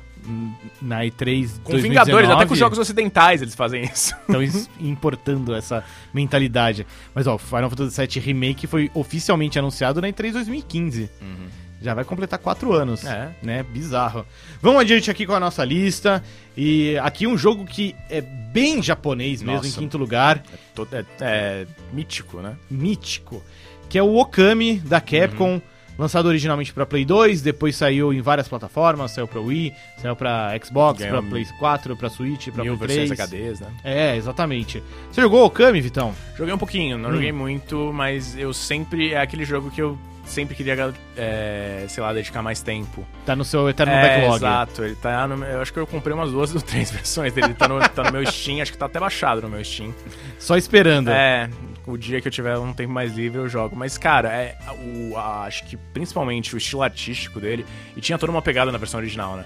na 0.81 1.01
E3. 1.05 1.61
Com 1.65 1.77
Vingadores, 1.79 2.29
até 2.29 2.47
com 2.47 2.53
os 2.53 2.59
jogos 2.59 2.79
ocidentais 2.79 3.43
eles 3.43 3.55
fazem 3.55 3.85
isso. 3.85 4.15
Estão 4.29 4.43
es- 4.43 4.69
importando 4.81 5.55
essa 5.55 5.83
mentalidade. 6.13 6.87
Mas 7.15 7.27
ó, 7.27 7.39
Final 7.39 7.71
Fantasy 7.71 8.07
VII 8.07 8.21
Remake 8.21 8.67
foi 8.67 8.91
oficialmente 8.95 9.59
anunciado 9.59 10.01
na 10.01 10.09
E3 10.09 10.33
2015. 10.33 11.11
Já 11.81 11.93
vai 11.95 12.05
completar 12.05 12.39
quatro 12.39 12.73
anos. 12.73 13.05
É. 13.05 13.31
Né? 13.43 13.63
Bizarro. 13.63 14.27
Vamos 14.63 14.81
adiante 14.81 15.11
aqui 15.11 15.27
com 15.27 15.35
a 15.35 15.41
nossa 15.41 15.65
lista. 15.65 16.23
E 16.57 16.97
aqui 16.99 17.27
um 17.27 17.37
jogo 17.37 17.65
que 17.67 17.95
é 18.09 18.21
bem 18.23 18.83
japonês 18.83 19.43
mesmo, 19.43 19.57
Nossa. 19.57 19.69
em 19.69 19.73
quinto 19.73 19.99
lugar. 19.99 20.43
Todo- 20.75 20.95
é, 20.95 21.05
é 21.21 21.67
mítico, 21.93 22.39
né? 22.41 22.57
Mítico. 22.71 23.43
Que 23.89 23.99
é 23.99 24.03
o 24.03 24.17
Okami 24.17 24.79
da 24.81 25.01
Capcom. 25.01 25.55
Uhum. 25.55 25.63
Lançado 25.99 26.27
originalmente 26.27 26.75
pra 26.75 26.85
Play 26.85 27.07
2, 27.07 27.41
depois 27.41 27.75
saiu 27.75 28.13
em 28.13 28.21
várias 28.21 28.47
plataformas, 28.47 29.13
saiu 29.13 29.27
pra 29.27 29.41
Wii, 29.41 29.73
saiu 29.97 30.15
pra 30.15 30.51
Xbox, 30.63 31.03
pra 31.03 31.23
Play 31.23 31.47
4, 31.59 31.97
pra 31.97 32.11
Switch, 32.11 32.49
pra 32.51 32.63
Mil 32.65 32.77
Play 32.77 32.99
versões 33.07 33.19
3. 33.31 33.51
HDs, 33.55 33.61
né? 33.61 33.69
É, 33.83 34.15
exatamente. 34.15 34.83
Você 35.11 35.23
jogou 35.23 35.47
Okami, 35.47 35.81
Vitão? 35.81 36.15
Joguei 36.37 36.53
um 36.53 36.59
pouquinho, 36.59 36.99
não 36.99 37.09
Hum. 37.09 37.13
joguei 37.15 37.33
muito, 37.33 37.93
mas 37.95 38.37
eu 38.37 38.53
sempre. 38.53 39.15
É 39.15 39.21
aquele 39.23 39.47
jogo 39.47 39.71
que 39.71 39.81
eu 39.81 39.99
sempre 40.27 40.55
queria, 40.55 40.93
é, 41.17 41.85
sei 41.89 42.03
lá, 42.03 42.13
dedicar 42.13 42.43
mais 42.43 42.61
tempo. 42.61 43.07
Tá 43.25 43.35
no 43.35 43.45
seu 43.45 43.69
eterno 43.69 43.93
é, 43.95 44.03
backlog. 44.03 44.37
Exato, 44.37 44.85
ele 44.85 44.95
tá 44.97 45.27
no, 45.27 45.45
eu 45.45 45.63
acho 45.63 45.73
que 45.73 45.79
eu 45.79 45.87
comprei 45.87 46.15
umas 46.15 46.31
duas 46.33 46.53
ou 46.55 46.61
três 46.61 46.91
versões 46.91 47.33
dele, 47.33 47.55
tá 47.55 47.67
no, 47.69 47.79
tá 47.89 48.03
no 48.05 48.13
meu 48.13 48.27
Steam, 48.31 48.61
acho 48.61 48.73
que 48.73 48.79
tá 48.79 48.87
até 48.87 49.01
baixado 49.01 49.41
no 49.43 49.49
meu 49.49 49.65
Steam. 49.65 49.95
Só 50.39 50.57
esperando. 50.57 51.11
É, 51.11 51.49
o 51.87 51.97
dia 51.97 52.21
que 52.21 52.29
eu 52.29 52.33
tiver 52.33 52.59
um 52.59 52.73
tempo 52.73 52.93
mais 52.93 53.15
livre 53.15 53.39
eu 53.39 53.49
jogo. 53.49 53.75
Mas, 53.77 53.97
cara, 53.97 54.29
é, 54.33 54.57
o, 54.85 55.17
a- 55.17 55.45
acho 55.45 55.65
que 55.67 55.77
principalmente 55.77 56.55
o 56.55 56.59
estilo 56.59 56.83
artístico 56.83 57.41
dele, 57.41 57.65
e 57.97 58.01
tinha 58.01 58.19
toda 58.19 58.31
uma 58.33 58.43
pegada 58.43 58.71
na 58.73 58.79
versão 58.79 58.99
original, 59.01 59.37
né? 59.37 59.45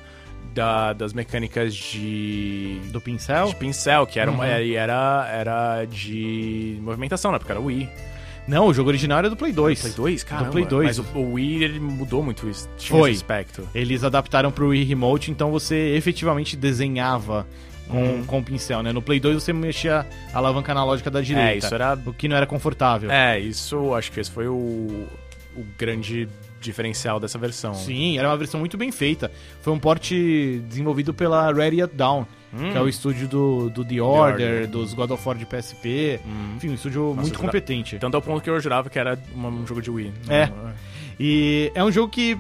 Da- 0.54 0.92
das 0.94 1.12
mecânicas 1.12 1.74
de, 1.74 2.80
Do 2.90 3.00
pincel? 3.00 3.46
de 3.48 3.54
pincel, 3.56 4.04
que 4.06 4.18
era, 4.18 4.30
uma- 4.30 4.46
Uhum. 4.46 4.60
e 4.60 4.74
era, 4.74 5.28
era 5.32 5.84
de 5.84 6.78
movimentação, 6.80 7.30
né? 7.30 7.38
Porque 7.38 7.52
era 7.52 7.60
o 7.60 7.66
Wii. 7.66 7.88
Não, 8.48 8.66
o 8.66 8.74
jogo 8.74 8.88
original 8.88 9.18
era 9.18 9.30
do 9.30 9.36
Play 9.36 9.52
2. 9.52 9.80
Play 9.80 9.92
2, 9.92 10.24
cara. 10.24 10.44
Play 10.50 10.64
2. 10.64 10.86
Mas 10.86 10.98
o, 10.98 11.18
o 11.18 11.32
Wii, 11.34 11.62
ele 11.64 11.78
mudou 11.80 12.22
muito 12.22 12.48
isso. 12.48 12.68
Tinha 12.76 12.98
Foi. 12.98 13.10
esse 13.10 13.18
aspecto. 13.20 13.68
Eles 13.74 14.02
adaptaram 14.02 14.50
pro 14.50 14.68
Wii 14.68 14.84
Remote, 14.84 15.30
então 15.30 15.50
você 15.50 15.94
efetivamente 15.94 16.56
desenhava 16.56 17.46
com, 17.88 17.96
Uhum. 17.98 18.24
com 18.24 18.38
o 18.38 18.42
pincel, 18.44 18.82
né? 18.82 18.92
No 18.92 19.02
Play 19.02 19.20
2 19.20 19.42
você 19.42 19.52
mexia 19.52 20.06
a 20.32 20.38
alavanca 20.38 20.72
analógica 20.72 21.10
da 21.10 21.20
direita. 21.20 21.50
É, 21.50 21.58
isso 21.58 21.74
era 21.74 21.98
O 22.06 22.12
que 22.12 22.28
não 22.28 22.36
era 22.36 22.46
confortável. 22.46 23.10
É, 23.10 23.38
isso 23.38 23.94
acho 23.94 24.10
que 24.12 24.20
esse 24.20 24.30
foi 24.30 24.48
o, 24.48 24.52
o 25.56 25.64
grande 25.78 26.28
diferencial 26.60 27.18
dessa 27.18 27.38
versão. 27.38 27.74
Sim, 27.74 28.18
era 28.18 28.28
uma 28.28 28.36
versão 28.36 28.60
muito 28.60 28.76
bem 28.76 28.92
feita. 28.92 29.30
Foi 29.62 29.72
um 29.72 29.78
porte 29.78 30.62
desenvolvido 30.68 31.12
pela 31.14 31.52
Ready 31.52 31.82
At 31.82 31.90
Down, 31.94 32.26
Hum. 32.52 32.72
que 32.72 32.76
é 32.76 32.80
o 32.80 32.88
estúdio 32.88 33.28
do, 33.28 33.70
do 33.70 33.84
The 33.84 34.00
Order, 34.00 34.50
Order. 34.54 34.66
dos 34.68 34.92
God 34.94 35.10
of 35.12 35.26
War 35.28 35.36
de 35.38 35.46
PSP. 35.46 36.18
Hum. 36.26 36.54
Enfim, 36.56 36.70
um 36.70 36.74
estúdio 36.74 37.02
muito 37.14 37.20
eu 37.20 37.24
jura- 37.26 37.38
competente. 37.38 37.98
Tanto 37.98 38.16
ao 38.16 38.22
ponto 38.22 38.42
que 38.42 38.50
eu 38.50 38.58
jurava 38.60 38.90
que 38.90 38.98
era 38.98 39.18
um 39.36 39.66
jogo 39.66 39.80
de 39.80 39.90
Wii. 39.90 40.12
É. 40.28 40.46
Não, 40.46 40.72
E 41.18 41.70
é 41.74 41.84
um 41.84 41.92
jogo 41.92 42.08
que 42.08 42.36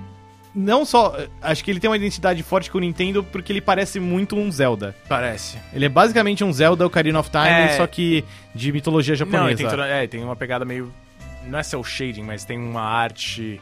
não 0.54 0.84
só. 0.84 1.16
Acho 1.40 1.62
que 1.62 1.70
ele 1.70 1.78
tem 1.78 1.88
uma 1.88 1.96
identidade 1.96 2.42
forte 2.42 2.70
com 2.70 2.78
o 2.78 2.80
Nintendo 2.80 3.22
porque 3.22 3.52
ele 3.52 3.60
parece 3.60 4.00
muito 4.00 4.34
um 4.34 4.50
Zelda. 4.50 4.96
Parece. 5.08 5.58
Ele 5.72 5.84
é 5.84 5.88
basicamente 5.88 6.42
um 6.42 6.52
Zelda 6.52 6.84
Ocarina 6.86 7.20
of 7.20 7.30
Time, 7.30 7.46
É. 7.46 7.76
só 7.76 7.86
que 7.86 8.24
de 8.54 8.72
mitologia 8.72 9.12
Não, 9.12 9.18
japonesa. 9.18 9.56
tem, 9.58 9.68
toda- 9.68 9.86
é, 9.86 10.06
tem 10.08 10.24
uma 10.24 10.34
pegada 10.34 10.64
meio. 10.64 10.92
Não 11.46 11.58
é 11.58 11.62
cel 11.62 11.84
shading, 11.84 12.22
mas 12.24 12.44
tem 12.44 12.58
uma 12.58 12.82
arte 12.82 13.60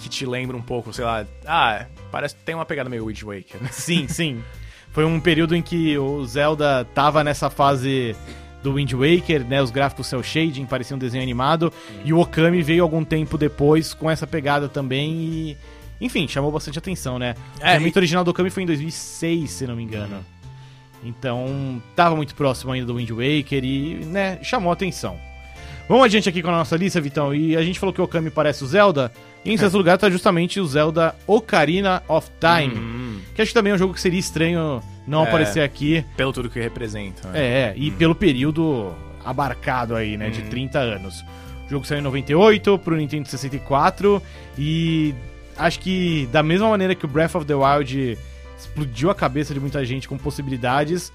que 0.00 0.08
te 0.08 0.24
lembra 0.24 0.56
um 0.56 0.62
pouco, 0.62 0.92
sei 0.92 1.04
lá. 1.04 1.26
Ah, 1.46 1.86
parece 2.10 2.34
que 2.36 2.42
tem 2.42 2.54
uma 2.54 2.64
pegada 2.64 2.88
meio 2.88 3.06
Wind 3.06 3.22
Waker. 3.22 3.60
né? 3.60 3.68
Sim, 3.72 4.06
sim. 4.08 4.42
Foi 4.94 5.04
um 5.04 5.18
período 5.18 5.56
em 5.56 5.60
que 5.60 5.98
o 5.98 6.24
Zelda 6.24 6.86
tava 6.94 7.24
nessa 7.24 7.50
fase 7.50 8.14
do 8.62 8.74
Wind 8.74 8.92
Waker, 8.92 9.44
né? 9.44 9.60
Os 9.60 9.72
gráficos 9.72 10.06
cel 10.06 10.22
shading, 10.22 10.66
parecia 10.66 10.94
um 10.94 10.98
desenho 10.98 11.22
animado. 11.22 11.72
E 12.04 12.12
o 12.12 12.20
Okami 12.20 12.62
veio 12.62 12.84
algum 12.84 13.04
tempo 13.04 13.36
depois 13.36 13.92
com 13.92 14.08
essa 14.08 14.26
pegada 14.26 14.68
também 14.68 15.12
e... 15.12 15.56
Enfim, 16.00 16.28
chamou 16.28 16.50
bastante 16.52 16.78
atenção, 16.78 17.18
né? 17.18 17.34
É, 17.60 17.74
o 17.74 17.78
remake 17.78 17.98
original 17.98 18.22
do 18.22 18.30
Okami 18.30 18.50
foi 18.50 18.62
em 18.62 18.66
2006, 18.66 19.50
se 19.50 19.66
não 19.66 19.74
me 19.74 19.82
engano. 19.82 20.24
Então, 21.02 21.82
tava 21.96 22.14
muito 22.14 22.34
próximo 22.34 22.72
ainda 22.72 22.86
do 22.86 22.96
Wind 22.96 23.10
Waker 23.10 23.64
e, 23.64 24.04
né, 24.06 24.38
chamou 24.42 24.72
atenção. 24.72 25.18
Vamos 25.88 26.04
adiante 26.04 26.28
aqui 26.28 26.42
com 26.42 26.48
a 26.48 26.58
nossa 26.58 26.76
lista, 26.76 27.00
Vitão. 27.00 27.34
E 27.34 27.56
a 27.56 27.62
gente 27.62 27.78
falou 27.78 27.92
que 27.92 28.00
o 28.00 28.04
Okami 28.04 28.30
parece 28.30 28.64
o 28.64 28.66
Zelda. 28.66 29.12
E 29.44 29.52
em 29.52 29.56
sexto 29.56 29.76
lugar 29.76 29.98
tá 29.98 30.08
justamente 30.08 30.58
o 30.58 30.66
Zelda 30.66 31.14
Ocarina 31.26 32.02
of 32.08 32.30
Time. 32.40 32.74
Hum, 32.74 33.03
Que 33.34 33.42
acho 33.42 33.50
que 33.50 33.54
também 33.54 33.72
é 33.72 33.74
um 33.74 33.78
jogo 33.78 33.92
que 33.94 34.00
seria 34.00 34.18
estranho 34.20 34.82
não 35.06 35.24
É. 35.24 35.28
aparecer 35.28 35.62
aqui. 35.62 36.04
pelo 36.16 36.32
tudo 36.32 36.48
que 36.48 36.60
representa. 36.60 37.28
né? 37.30 37.38
É, 37.40 37.74
e 37.76 37.90
pelo 37.90 38.14
período 38.14 38.94
abarcado 39.24 39.96
aí, 39.96 40.16
né, 40.16 40.30
de 40.30 40.42
Hum. 40.42 40.48
30 40.50 40.78
anos. 40.78 41.24
O 41.66 41.70
jogo 41.70 41.86
saiu 41.86 41.98
em 42.00 42.02
98 42.02 42.78
pro 42.78 42.94
Nintendo 42.94 43.26
64 43.28 44.22
e 44.58 45.14
acho 45.56 45.80
que 45.80 46.28
da 46.30 46.42
mesma 46.42 46.68
maneira 46.68 46.94
que 46.94 47.04
o 47.04 47.08
Breath 47.08 47.34
of 47.34 47.46
the 47.46 47.54
Wild 47.54 48.18
explodiu 48.58 49.10
a 49.10 49.14
cabeça 49.14 49.52
de 49.54 49.60
muita 49.60 49.84
gente 49.84 50.06
com 50.06 50.16
possibilidades, 50.18 51.10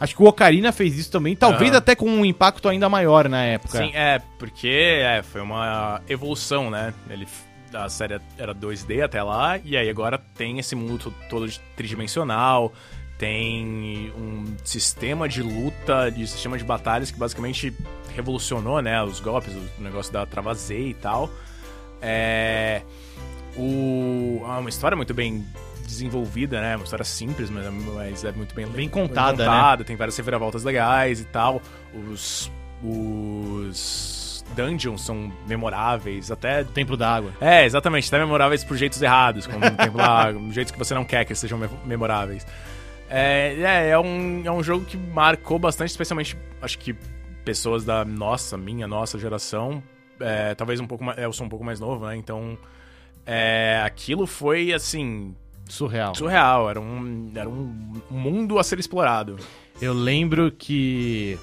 acho 0.00 0.16
que 0.16 0.22
o 0.22 0.26
Ocarina 0.26 0.72
fez 0.72 0.98
isso 0.98 1.10
também, 1.10 1.36
talvez 1.36 1.70
Aham. 1.70 1.78
até 1.78 1.94
com 1.94 2.06
um 2.10 2.24
impacto 2.24 2.68
ainda 2.68 2.88
maior 2.88 3.28
na 3.28 3.44
época. 3.44 3.78
Sim, 3.78 3.92
é, 3.94 4.20
porque 4.38 4.68
é, 4.68 5.22
foi 5.22 5.40
uma 5.40 6.00
evolução, 6.08 6.68
né? 6.70 6.92
Ele, 7.08 7.26
a 7.72 7.88
série 7.88 8.20
era 8.38 8.54
2D 8.54 9.02
até 9.04 9.22
lá, 9.22 9.58
e 9.64 9.76
aí 9.76 9.88
agora 9.88 10.18
tem 10.36 10.58
esse 10.58 10.74
mundo 10.74 10.98
to- 10.98 11.14
todo 11.28 11.50
tridimensional, 11.76 12.72
tem 13.18 14.12
um 14.16 14.56
sistema 14.64 15.28
de 15.28 15.42
luta, 15.42 16.10
de 16.10 16.26
sistema 16.26 16.58
de 16.58 16.64
batalhas 16.64 17.10
que 17.10 17.18
basicamente 17.18 17.72
revolucionou, 18.14 18.80
né? 18.82 19.02
Os 19.02 19.20
golpes, 19.20 19.52
o 19.78 19.82
negócio 19.82 20.12
da 20.12 20.26
travazei 20.26 20.90
e 20.90 20.94
tal. 20.94 21.30
É. 22.00 22.82
O, 23.56 24.42
ah, 24.46 24.58
uma 24.58 24.68
história 24.68 24.96
muito 24.96 25.14
bem 25.14 25.46
desenvolvida, 25.86 26.60
né? 26.60 26.74
Uma 26.76 26.84
história 26.84 27.04
simples, 27.04 27.48
mas, 27.50 27.64
mas 27.72 28.24
é 28.24 28.32
muito 28.32 28.54
bem, 28.54 28.66
Bem 28.66 28.88
contada, 28.88 29.36
né? 29.38 29.44
contada, 29.44 29.84
tem 29.84 29.94
várias 29.94 30.16
reviravoltas 30.16 30.64
legais 30.64 31.20
e 31.20 31.24
tal. 31.26 31.60
Os, 32.10 32.50
os 32.82 34.21
dungeons 34.54 35.02
são 35.04 35.32
memoráveis, 35.46 36.30
até. 36.30 36.62
Templo 36.64 36.96
da 36.96 37.14
Água. 37.14 37.32
É, 37.40 37.64
exatamente, 37.64 38.08
até 38.08 38.18
memoráveis 38.18 38.62
por 38.64 38.76
jeitos 38.76 39.00
errados, 39.00 39.46
como 39.46 39.64
um 39.64 39.74
tempo 39.76 39.96
lá, 39.96 40.32
jeitos 40.50 40.70
que 40.72 40.78
você 40.78 40.94
não 40.94 41.04
quer 41.04 41.24
que 41.24 41.32
eles 41.32 41.38
sejam 41.38 41.58
me- 41.58 41.68
memoráveis. 41.84 42.46
É, 43.08 43.54
é, 43.60 43.88
é 43.90 43.98
um, 43.98 44.42
é 44.44 44.50
um 44.50 44.62
jogo 44.62 44.84
que 44.84 44.96
marcou 44.96 45.58
bastante, 45.58 45.90
especialmente, 45.90 46.36
acho 46.60 46.78
que 46.78 46.94
pessoas 47.44 47.84
da 47.84 48.04
nossa, 48.04 48.56
minha, 48.56 48.86
nossa 48.86 49.18
geração. 49.18 49.82
É, 50.20 50.54
talvez 50.54 50.78
um 50.80 50.86
pouco 50.86 51.02
mais. 51.04 51.18
Eu 51.18 51.32
sou 51.32 51.44
um 51.46 51.48
pouco 51.48 51.64
mais 51.64 51.80
novo, 51.80 52.06
né? 52.06 52.16
Então. 52.16 52.56
é, 53.26 53.82
aquilo 53.84 54.26
foi 54.26 54.72
assim. 54.72 55.34
Surreal. 55.68 56.14
Surreal, 56.14 56.68
era 56.68 56.80
um, 56.80 57.32
era 57.34 57.48
um 57.48 57.92
mundo 58.10 58.58
a 58.58 58.62
ser 58.64 58.78
explorado. 58.78 59.36
Eu 59.80 59.92
lembro 59.94 60.50
que 60.52 61.38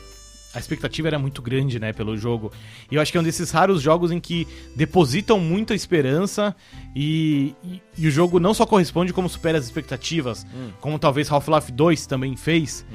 a 0.53 0.59
expectativa 0.59 1.07
era 1.07 1.19
muito 1.19 1.41
grande, 1.41 1.79
né, 1.79 1.93
pelo 1.93 2.17
jogo. 2.17 2.51
E 2.91 2.95
eu 2.95 3.01
acho 3.01 3.11
que 3.11 3.17
é 3.17 3.21
um 3.21 3.23
desses 3.23 3.51
raros 3.51 3.81
jogos 3.81 4.11
em 4.11 4.19
que 4.19 4.47
depositam 4.75 5.39
muita 5.39 5.75
esperança 5.75 6.55
e, 6.95 7.53
e- 7.63 7.81
e 7.97 8.07
o 8.07 8.11
jogo 8.11 8.39
não 8.39 8.53
só 8.53 8.65
corresponde 8.65 9.13
como 9.13 9.29
supera 9.29 9.57
as 9.57 9.65
expectativas, 9.65 10.45
como 10.81 10.97
talvez 10.97 11.31
Half-Life 11.31 11.71
2 11.71 12.05
também 12.07 12.35
fez, 12.35 12.85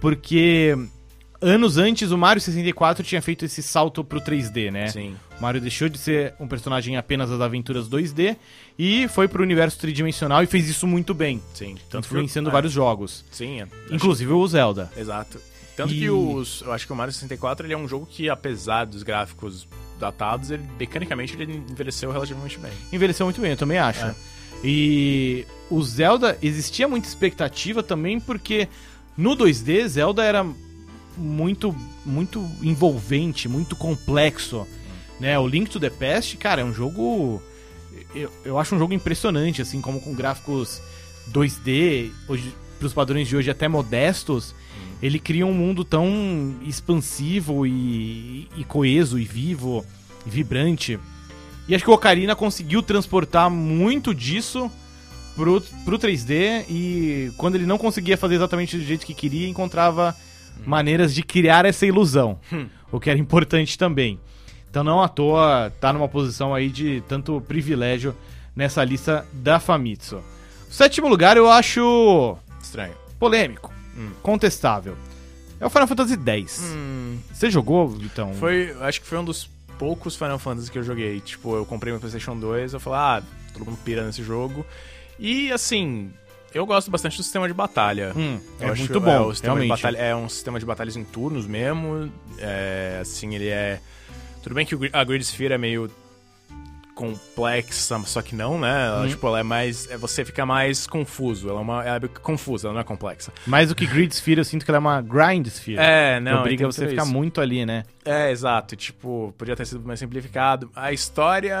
porque 0.00 0.74
anos 1.40 1.76
antes 1.78 2.10
o 2.10 2.18
Mario 2.18 2.42
64 2.42 3.04
tinha 3.04 3.22
feito 3.22 3.44
esse 3.44 3.62
salto 3.62 4.02
pro 4.02 4.20
3D, 4.20 4.70
né? 4.72 4.88
Sim. 4.88 5.14
O 5.38 5.42
Mario 5.42 5.60
deixou 5.60 5.88
de 5.88 5.96
ser 5.96 6.34
um 6.40 6.48
personagem 6.48 6.96
apenas 6.96 7.30
das 7.30 7.40
aventuras 7.40 7.88
2D 7.88 8.36
e 8.76 9.06
foi 9.08 9.28
pro 9.28 9.42
universo 9.42 9.78
tridimensional 9.78 10.42
e 10.42 10.46
fez 10.46 10.68
isso 10.68 10.84
muito 10.86 11.14
bem, 11.14 11.40
Sim. 11.54 11.76
tanto 11.88 12.02
que- 12.08 12.12
influenciando 12.14 12.48
é, 12.48 12.52
vários 12.52 12.72
jogos, 12.72 13.24
Sim, 13.30 13.60
é. 13.62 13.68
inclusive 13.90 14.32
o 14.32 14.46
Zelda. 14.48 14.90
Exato. 14.96 15.40
Tanto 15.78 15.94
E- 15.94 16.00
que 16.00 16.10
os, 16.10 16.60
eu 16.62 16.72
acho 16.72 16.84
que 16.88 16.92
o 16.92 16.96
Mario 16.96 17.14
64 17.14 17.64
ele 17.64 17.72
é 17.72 17.78
um 17.78 17.86
jogo 17.86 18.04
que, 18.04 18.28
apesar 18.28 18.84
dos 18.84 19.04
gráficos 19.04 19.68
datados, 19.96 20.50
ele 20.50 20.64
mecanicamente 20.76 21.34
ele 21.40 21.62
envelheceu 21.70 22.10
relativamente 22.10 22.58
bem. 22.58 22.72
Envelheceu 22.92 23.24
muito 23.24 23.40
bem, 23.40 23.52
eu 23.52 23.56
também 23.56 23.78
acho. 23.78 24.04
É. 24.04 24.14
E 24.64 25.46
o 25.70 25.80
Zelda, 25.80 26.36
existia 26.42 26.88
muita 26.88 27.06
expectativa 27.06 27.80
também, 27.80 28.18
porque 28.18 28.66
no 29.16 29.36
2D, 29.36 29.86
Zelda 29.86 30.24
era 30.24 30.44
muito, 31.16 31.72
muito 32.04 32.44
envolvente, 32.60 33.48
muito 33.48 33.76
complexo. 33.76 34.66
Né? 35.20 35.38
O 35.38 35.46
Link 35.46 35.70
to 35.70 35.78
the 35.78 35.90
Past, 35.90 36.36
cara, 36.38 36.62
é 36.62 36.64
um 36.64 36.74
jogo. 36.74 37.40
Eu, 38.12 38.32
eu 38.44 38.58
acho 38.58 38.74
um 38.74 38.80
jogo 38.80 38.92
impressionante, 38.92 39.62
assim, 39.62 39.80
como 39.80 40.00
com 40.00 40.12
gráficos 40.12 40.82
2D, 41.32 42.10
hoje, 42.26 42.52
pros 42.80 42.92
padrões 42.92 43.28
de 43.28 43.36
hoje 43.36 43.48
até 43.48 43.68
modestos. 43.68 44.56
Ele 45.02 45.18
cria 45.18 45.46
um 45.46 45.54
mundo 45.54 45.84
tão 45.84 46.56
expansivo 46.62 47.66
e, 47.66 48.48
e 48.56 48.64
coeso 48.64 49.18
e 49.18 49.24
vivo 49.24 49.84
e 50.26 50.30
vibrante. 50.30 50.98
E 51.68 51.74
acho 51.74 51.84
que 51.84 51.90
o 51.90 51.94
Ocarina 51.94 52.34
conseguiu 52.34 52.82
transportar 52.82 53.50
muito 53.50 54.14
disso 54.14 54.70
pro, 55.36 55.60
pro 55.84 55.98
3D 55.98 56.64
e 56.68 57.30
quando 57.36 57.54
ele 57.54 57.66
não 57.66 57.78
conseguia 57.78 58.16
fazer 58.16 58.34
exatamente 58.34 58.76
do 58.76 58.82
jeito 58.82 59.06
que 59.06 59.14
queria, 59.14 59.48
encontrava 59.48 60.16
maneiras 60.66 61.14
de 61.14 61.22
criar 61.22 61.64
essa 61.64 61.86
ilusão, 61.86 62.38
o 62.90 62.98
que 62.98 63.08
era 63.08 63.18
importante 63.18 63.78
também. 63.78 64.18
Então 64.68 64.82
não 64.82 65.00
à 65.00 65.08
toa 65.08 65.72
tá 65.80 65.92
numa 65.92 66.08
posição 66.08 66.54
aí 66.54 66.68
de 66.68 67.02
tanto 67.08 67.40
privilégio 67.42 68.14
nessa 68.54 68.82
lista 68.82 69.24
da 69.32 69.60
Famitsu. 69.60 70.22
O 70.68 70.72
sétimo 70.72 71.08
lugar 71.08 71.36
eu 71.36 71.48
acho 71.50 72.36
Estranho. 72.60 72.94
polêmico, 73.18 73.72
contestável. 74.22 74.96
É 75.60 75.66
o 75.66 75.70
Final 75.70 75.88
Fantasy 75.88 76.16
X. 76.24 76.62
Você 77.32 77.50
jogou, 77.50 77.96
então? 78.00 78.32
Foi, 78.34 78.74
acho 78.80 79.00
que 79.00 79.06
foi 79.06 79.18
um 79.18 79.24
dos 79.24 79.48
poucos 79.78 80.14
Final 80.16 80.38
Fantasy 80.38 80.70
que 80.70 80.78
eu 80.78 80.82
joguei. 80.82 81.20
Tipo, 81.20 81.56
eu 81.56 81.66
comprei 81.66 81.92
meu 81.92 81.98
PlayStation 82.00 82.36
2, 82.38 82.74
eu 82.74 82.80
falei, 82.80 82.98
ah, 83.00 83.22
todo 83.52 83.64
mundo 83.64 83.78
pira 83.84 84.04
nesse 84.04 84.22
jogo. 84.22 84.64
E 85.18 85.50
assim, 85.50 86.12
eu 86.54 86.64
gosto 86.64 86.90
bastante 86.90 87.16
do 87.16 87.22
sistema 87.24 87.48
de 87.48 87.54
batalha. 87.54 88.12
Hum, 88.16 88.38
é 88.60 88.66
acho- 88.68 88.80
muito 88.82 89.00
bom, 89.00 89.26
o 89.26 89.32
sistema 89.34 89.54
de 89.56 89.66
realmente. 89.66 89.82
batalha- 89.82 89.98
é 89.98 90.14
um 90.14 90.28
sistema 90.28 90.60
de 90.60 90.64
batalhas 90.66 90.96
em 90.96 91.02
turnos 91.04 91.46
mesmo. 91.46 92.10
É, 92.38 92.98
assim, 93.02 93.34
ele 93.34 93.48
é. 93.48 93.80
Tudo 94.44 94.54
bem 94.54 94.64
que 94.64 94.76
a 94.92 95.02
Grid 95.04 95.24
Sphere 95.24 95.54
é 95.54 95.58
meio 95.58 95.90
complexa, 96.98 97.98
só 98.04 98.20
que 98.20 98.34
não, 98.34 98.58
né? 98.58 98.86
Ela, 98.86 99.02
Uhum. 99.02 99.08
tipo, 99.08 99.26
ela 99.26 99.40
é 99.40 99.42
mais. 99.42 99.88
é- 99.90 99.96
você 99.96 100.24
fica 100.24 100.44
mais 100.44 100.86
confuso. 100.86 101.48
Ela 101.48 101.58
é, 101.60 101.62
uma, 101.62 101.84
ela 101.84 101.96
é 102.04 102.08
confusa, 102.20 102.66
ela 102.68 102.74
não 102.74 102.80
é 102.80 102.84
complexa. 102.84 103.32
Mais 103.46 103.68
do 103.68 103.74
que 103.74 103.86
Grid 103.86 104.12
Sphere, 104.14 104.40
eu 104.40 104.44
sinto 104.44 104.64
que 104.64 104.70
ela 104.70 104.78
é 104.78 104.80
uma 104.80 105.00
Grind 105.00 105.46
Sphere. 105.46 105.78
É, 105.80 106.18
não. 106.20 106.40
obriga 106.40 106.66
você 106.66 106.84
a 106.84 106.88
ficar 106.88 107.04
isso. 107.04 107.12
muito 107.12 107.40
ali, 107.40 107.64
né? 107.64 107.84
É, 108.04 108.30
exato. 108.30 108.74
Tipo, 108.76 109.32
podia 109.38 109.54
ter 109.56 109.66
sido 109.66 109.80
mais 109.86 109.98
simplificado. 110.00 110.70
A 110.74 110.92
história. 110.92 111.56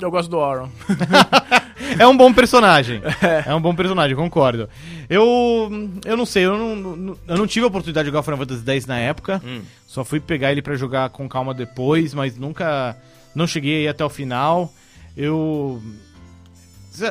Eu 0.00 0.10
gosto 0.10 0.28
do 0.30 0.38
Oron. 0.38 0.68
É 1.98 2.06
um 2.06 2.16
bom 2.16 2.32
personagem. 2.32 3.00
É 3.46 3.54
um 3.54 3.60
bom 3.60 3.74
personagem, 3.74 4.16
concordo. 4.16 4.68
Eu. 5.08 5.70
Eu 6.04 6.16
não 6.16 6.26
sei, 6.26 6.44
eu 6.46 6.56
não, 6.56 7.16
eu 7.28 7.36
não 7.36 7.46
tive 7.46 7.64
a 7.64 7.68
oportunidade 7.68 8.04
de 8.06 8.10
jogar 8.10 8.22
Final 8.22 8.38
Fantasy 8.38 8.64
X 8.66 8.86
na 8.86 8.98
época. 8.98 9.40
Hum. 9.44 9.60
Só 9.86 10.02
fui 10.04 10.18
pegar 10.18 10.50
ele 10.52 10.62
pra 10.62 10.74
jogar 10.74 11.10
com 11.10 11.28
calma 11.28 11.52
depois, 11.54 12.12
mas 12.14 12.36
nunca. 12.36 12.96
Não 13.36 13.46
cheguei 13.46 13.80
aí 13.82 13.88
até 13.88 14.04
o 14.04 14.08
final. 14.08 14.72
Eu. 15.16 15.80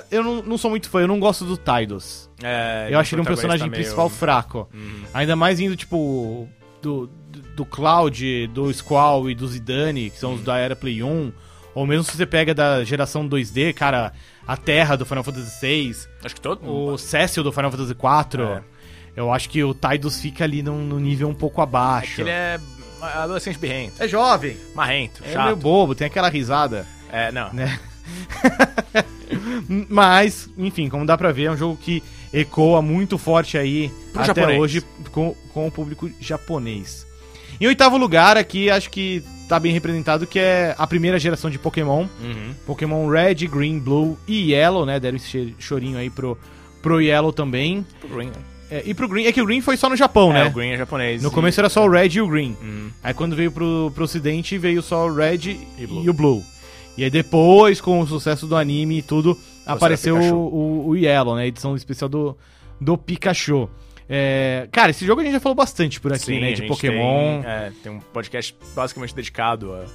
Eu 0.09 0.23
não, 0.23 0.41
não 0.41 0.57
sou 0.57 0.71
muito 0.71 0.89
fã, 0.89 1.01
eu 1.01 1.07
não 1.07 1.19
gosto 1.19 1.45
do 1.45 1.55
Tydos. 1.55 2.27
É, 2.41 2.87
eu 2.89 2.97
acho 2.97 3.13
ele 3.13 3.21
um 3.21 3.25
personagem 3.25 3.69
meio- 3.69 3.83
principal 3.83 4.09
fraco. 4.09 4.67
Uhum. 4.73 5.03
Ainda 5.13 5.35
mais 5.35 5.59
indo, 5.59 5.75
tipo, 5.75 6.49
do, 6.81 7.07
do, 7.55 7.63
Cloud, 7.63 8.47
do 8.47 8.73
Squall 8.73 9.29
e 9.29 9.35
do 9.35 9.47
Zidane, 9.47 10.09
que 10.09 10.17
são 10.17 10.33
os 10.33 10.41
da 10.41 10.57
era 10.57 10.75
Play 10.75 11.03
1. 11.03 11.31
Ou 11.75 11.85
mesmo 11.85 12.03
se 12.03 12.17
você 12.17 12.25
pega 12.25 12.55
da 12.55 12.83
geração 12.83 13.29
2D, 13.29 13.73
cara, 13.73 14.11
a 14.47 14.57
Terra 14.57 14.95
do 14.95 15.05
Final 15.05 15.23
Fantasy 15.23 15.61
VI, 15.61 15.95
Acho 16.23 16.33
que 16.33 16.41
todo 16.41 16.67
o 16.67 16.97
Cecil 16.97 17.43
do 17.43 17.51
Final 17.51 17.69
Fantasy 17.69 17.91
IV. 17.91 18.41
É. 18.43 18.63
Eu 19.15 19.31
acho 19.31 19.49
que 19.49 19.63
o 19.63 19.73
Tidus 19.73 20.19
fica 20.19 20.43
ali 20.43 20.63
num, 20.63 20.83
num 20.83 20.99
nível 20.99 21.29
um 21.29 21.33
pouco 21.33 21.61
abaixo. 21.61 22.15
que 22.15 22.21
ele 22.21 22.31
é 22.31 22.59
adolescente 23.05 23.57
birrento, 23.57 24.01
É 24.01 24.07
jovem, 24.07 24.57
marrento, 24.73 25.21
é 25.23 25.37
meio 25.43 25.55
bobo, 25.55 25.95
tem 25.95 26.07
aquela 26.07 26.29
risada. 26.29 26.85
É, 27.11 27.31
não. 27.31 27.51
Né? 27.53 27.79
Mas, 29.89 30.49
enfim, 30.57 30.89
como 30.89 31.05
dá 31.05 31.17
pra 31.17 31.31
ver, 31.31 31.45
é 31.45 31.51
um 31.51 31.57
jogo 31.57 31.77
que 31.77 32.03
ecoa 32.33 32.81
muito 32.81 33.17
forte 33.17 33.57
aí 33.57 33.91
Pro 34.11 34.21
até 34.21 34.41
japonês. 34.41 34.59
hoje 34.59 34.83
com, 35.11 35.35
com 35.53 35.67
o 35.67 35.71
público 35.71 36.09
japonês. 36.19 37.05
Em 37.59 37.67
oitavo 37.67 37.97
lugar, 37.97 38.37
aqui 38.37 38.69
acho 38.69 38.89
que 38.89 39.23
tá 39.47 39.59
bem 39.59 39.71
representado, 39.71 40.27
que 40.27 40.39
é 40.39 40.75
a 40.77 40.85
primeira 40.85 41.17
geração 41.19 41.49
de 41.49 41.57
Pokémon. 41.57 42.05
Uhum. 42.21 42.53
Pokémon 42.65 43.07
Red, 43.07 43.47
Green, 43.47 43.79
Blue 43.79 44.17
e 44.27 44.51
Yellow, 44.51 44.85
né? 44.85 44.99
Deram 44.99 45.17
esse 45.17 45.55
chorinho 45.59 45.97
aí 45.97 46.09
pro, 46.09 46.37
pro 46.81 47.01
Yellow 47.01 47.31
também. 47.31 47.85
O 48.03 48.07
Green, 48.07 48.27
né? 48.27 48.54
É, 48.69 48.81
e 48.85 48.93
pro 48.93 49.07
Green, 49.07 49.25
é 49.25 49.31
que 49.31 49.41
o 49.41 49.45
Green 49.45 49.61
foi 49.61 49.77
só 49.77 49.87
no 49.89 49.95
Japão, 49.95 50.31
É, 50.31 50.43
né? 50.43 50.45
o 50.47 50.51
Green 50.51 50.71
é 50.71 50.77
japonês. 50.77 51.21
No 51.21 51.29
e- 51.29 51.31
começo 51.31 51.59
era 51.61 51.69
só 51.69 51.85
o 51.85 51.89
Red 51.89 52.09
e 52.09 52.21
o 52.21 52.27
Green. 52.27 52.57
Uhum. 52.61 52.89
Aí 53.03 53.13
quando 53.13 53.35
veio 53.35 53.51
pro, 53.51 53.91
pro 53.93 54.03
ocidente, 54.05 54.57
veio 54.57 54.81
só 54.81 55.05
o 55.07 55.13
Red 55.13 55.57
e, 55.77 55.85
Blue. 55.87 56.09
o 56.09 56.13
Blue. 56.13 56.43
E 56.97 57.03
aí 57.03 57.09
depois, 57.09 57.79
com 57.81 57.99
o 57.99 58.07
sucesso 58.07 58.47
do 58.47 58.55
anime 58.55 58.99
e 58.99 59.01
tudo, 59.01 59.37
apareceu 59.65 60.15
Pikachu. 60.15 60.35
o, 60.35 60.39
o, 60.39 60.87
o 60.89 60.95
Yellow, 60.95 61.35
né? 61.35 61.43
A 61.43 61.47
edição 61.47 61.75
especial 61.75 62.09
do, 62.09 62.35
do 62.81 62.97
Pikachu. 62.97 63.69
É, 64.07 64.67
cara, 64.71 64.91
esse 64.91 65.05
jogo 65.05 65.21
a 65.21 65.23
gente 65.23 65.33
já 65.33 65.39
falou 65.39 65.55
bastante 65.55 65.99
por 65.99 66.13
aqui, 66.13 66.25
Sim, 66.25 66.39
né? 66.39 66.53
De 66.53 66.63
Pokémon. 66.67 67.41
Tem, 67.41 67.51
é, 67.51 67.71
tem 67.83 67.91
um 67.91 67.99
podcast 67.99 68.55
basicamente 68.75 69.13
dedicado 69.15 69.73
a, 69.73 69.85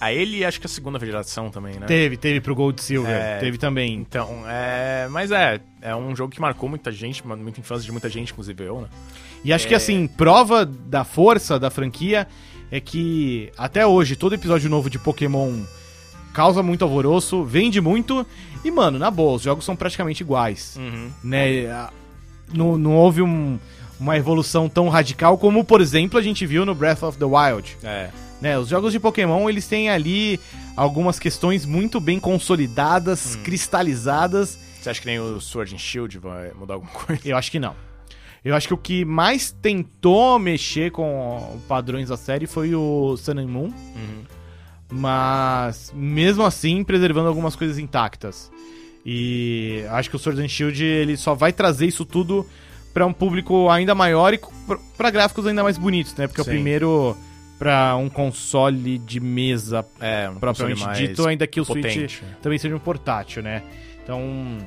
a 0.00 0.12
ele 0.12 0.38
e 0.38 0.44
acho 0.44 0.60
que 0.60 0.66
a 0.66 0.68
segunda 0.68 0.98
geração 0.98 1.50
também, 1.50 1.74
né? 1.78 1.86
Teve, 1.86 2.16
teve 2.16 2.40
pro 2.40 2.54
Gold 2.54 2.82
Silver. 2.82 3.10
É. 3.10 3.38
Teve 3.38 3.56
também. 3.58 3.94
Então, 3.94 4.42
é. 4.46 5.08
Mas 5.10 5.30
é, 5.30 5.60
é 5.80 5.94
um 5.96 6.14
jogo 6.14 6.32
que 6.32 6.40
marcou 6.40 6.68
muita 6.68 6.92
gente, 6.92 7.26
muita 7.26 7.60
infância 7.60 7.84
de 7.84 7.92
muita 7.92 8.08
gente, 8.08 8.32
inclusive 8.32 8.62
eu, 8.64 8.82
né? 8.82 8.88
E 9.44 9.52
acho 9.52 9.66
que 9.66 9.74
É. 9.74 9.76
assim, 9.76 10.06
prova 10.06 10.64
da 10.66 11.04
força 11.04 11.58
da 11.58 11.70
franquia 11.70 12.26
é 12.70 12.80
que 12.80 13.50
até 13.56 13.86
hoje 13.86 14.16
todo 14.16 14.34
episódio 14.34 14.68
novo 14.68 14.90
de 14.90 14.98
Pokémon 14.98 15.62
causa 16.34 16.62
muito 16.62 16.82
alvoroço, 16.82 17.44
vende 17.44 17.80
muito 17.80 18.26
e, 18.64 18.70
mano, 18.70 18.98
na 18.98 19.10
boa, 19.10 19.36
os 19.36 19.42
jogos 19.42 19.64
são 19.64 19.74
praticamente 19.76 20.22
iguais, 20.22 20.76
Uhum. 20.76 21.10
né? 21.24 21.88
Não, 22.52 22.76
não 22.76 22.92
houve 22.94 23.22
um- 23.22 23.58
uma 23.98 24.16
evolução 24.18 24.68
tão 24.68 24.88
radical 24.88 25.38
como, 25.38 25.64
por 25.64 25.80
exemplo, 25.80 26.18
a 26.18 26.22
gente 26.22 26.44
viu 26.44 26.66
no 26.66 26.74
Breath 26.74 27.02
of 27.02 27.16
the 27.18 27.24
Wild. 27.24 27.76
É. 27.82 28.10
né? 28.40 28.58
Os 28.58 28.68
jogos 28.68 28.92
de 28.92 29.00
Pokémon, 29.00 29.48
eles 29.48 29.66
têm 29.66 29.88
ali 29.90 30.38
algumas 30.76 31.18
questões 31.18 31.64
muito 31.64 32.00
bem 32.00 32.18
consolidadas, 32.20 33.36
Hum. 33.36 33.42
cristalizadas. 33.42 34.58
Você 34.80 34.90
acha 34.90 35.00
que 35.00 35.06
nem 35.06 35.18
o 35.18 35.40
Sword 35.40 35.74
and 35.74 35.78
Shield 35.78 36.18
vai 36.18 36.52
mudar 36.52 36.74
alguma 36.74 36.92
coisa? 36.94 37.22
Eu 37.24 37.36
acho 37.36 37.50
que 37.50 37.58
não. 37.58 37.74
Eu 38.44 38.54
acho 38.54 38.68
que 38.68 38.74
o 38.74 38.78
que 38.78 39.04
mais 39.04 39.50
tentou 39.50 40.38
mexer 40.38 40.92
com 40.92 41.58
padrões 41.66 42.08
da 42.10 42.16
série 42.16 42.46
foi 42.46 42.74
o 42.76 43.16
Sun 43.16 43.32
and 43.38 43.48
Moon, 43.48 43.70
Uhum. 43.96 44.22
mas 44.90 45.92
mesmo 45.94 46.44
assim 46.44 46.84
preservando 46.84 47.28
algumas 47.28 47.56
coisas 47.56 47.78
intactas. 47.78 48.50
E 49.04 49.84
acho 49.90 50.10
que 50.10 50.16
o 50.16 50.18
Sword 50.18 50.42
and 50.42 50.48
Shield 50.48 50.82
ele 50.84 51.16
só 51.16 51.34
vai 51.34 51.52
trazer 51.52 51.86
isso 51.86 52.04
tudo 52.04 52.46
pra 52.92 53.06
um 53.06 53.12
público 53.12 53.68
ainda 53.68 53.94
maior 53.94 54.32
e 54.34 54.38
pra- 54.66 54.78
pra 54.96 55.10
gráficos 55.10 55.46
ainda 55.46 55.62
mais 55.62 55.76
bonitos, 55.78 56.14
né? 56.14 56.26
Porque 56.26 56.42
Sim. 56.42 56.50
o 56.50 56.52
primeiro 56.52 57.16
pra 57.58 57.96
um 57.96 58.08
console 58.08 58.98
de 58.98 59.18
mesa 59.20 59.84
É, 60.00 60.28
um 60.28 60.34
propriamente 60.36 60.86
dito, 60.94 61.26
ainda 61.26 61.46
que 61.46 61.60
o 61.60 61.64
Switch 61.64 61.82
potente. 61.84 62.22
também 62.42 62.58
seja 62.58 62.74
um 62.76 62.78
portátil, 62.78 63.42
né? 63.42 63.62
Então, 64.02 64.58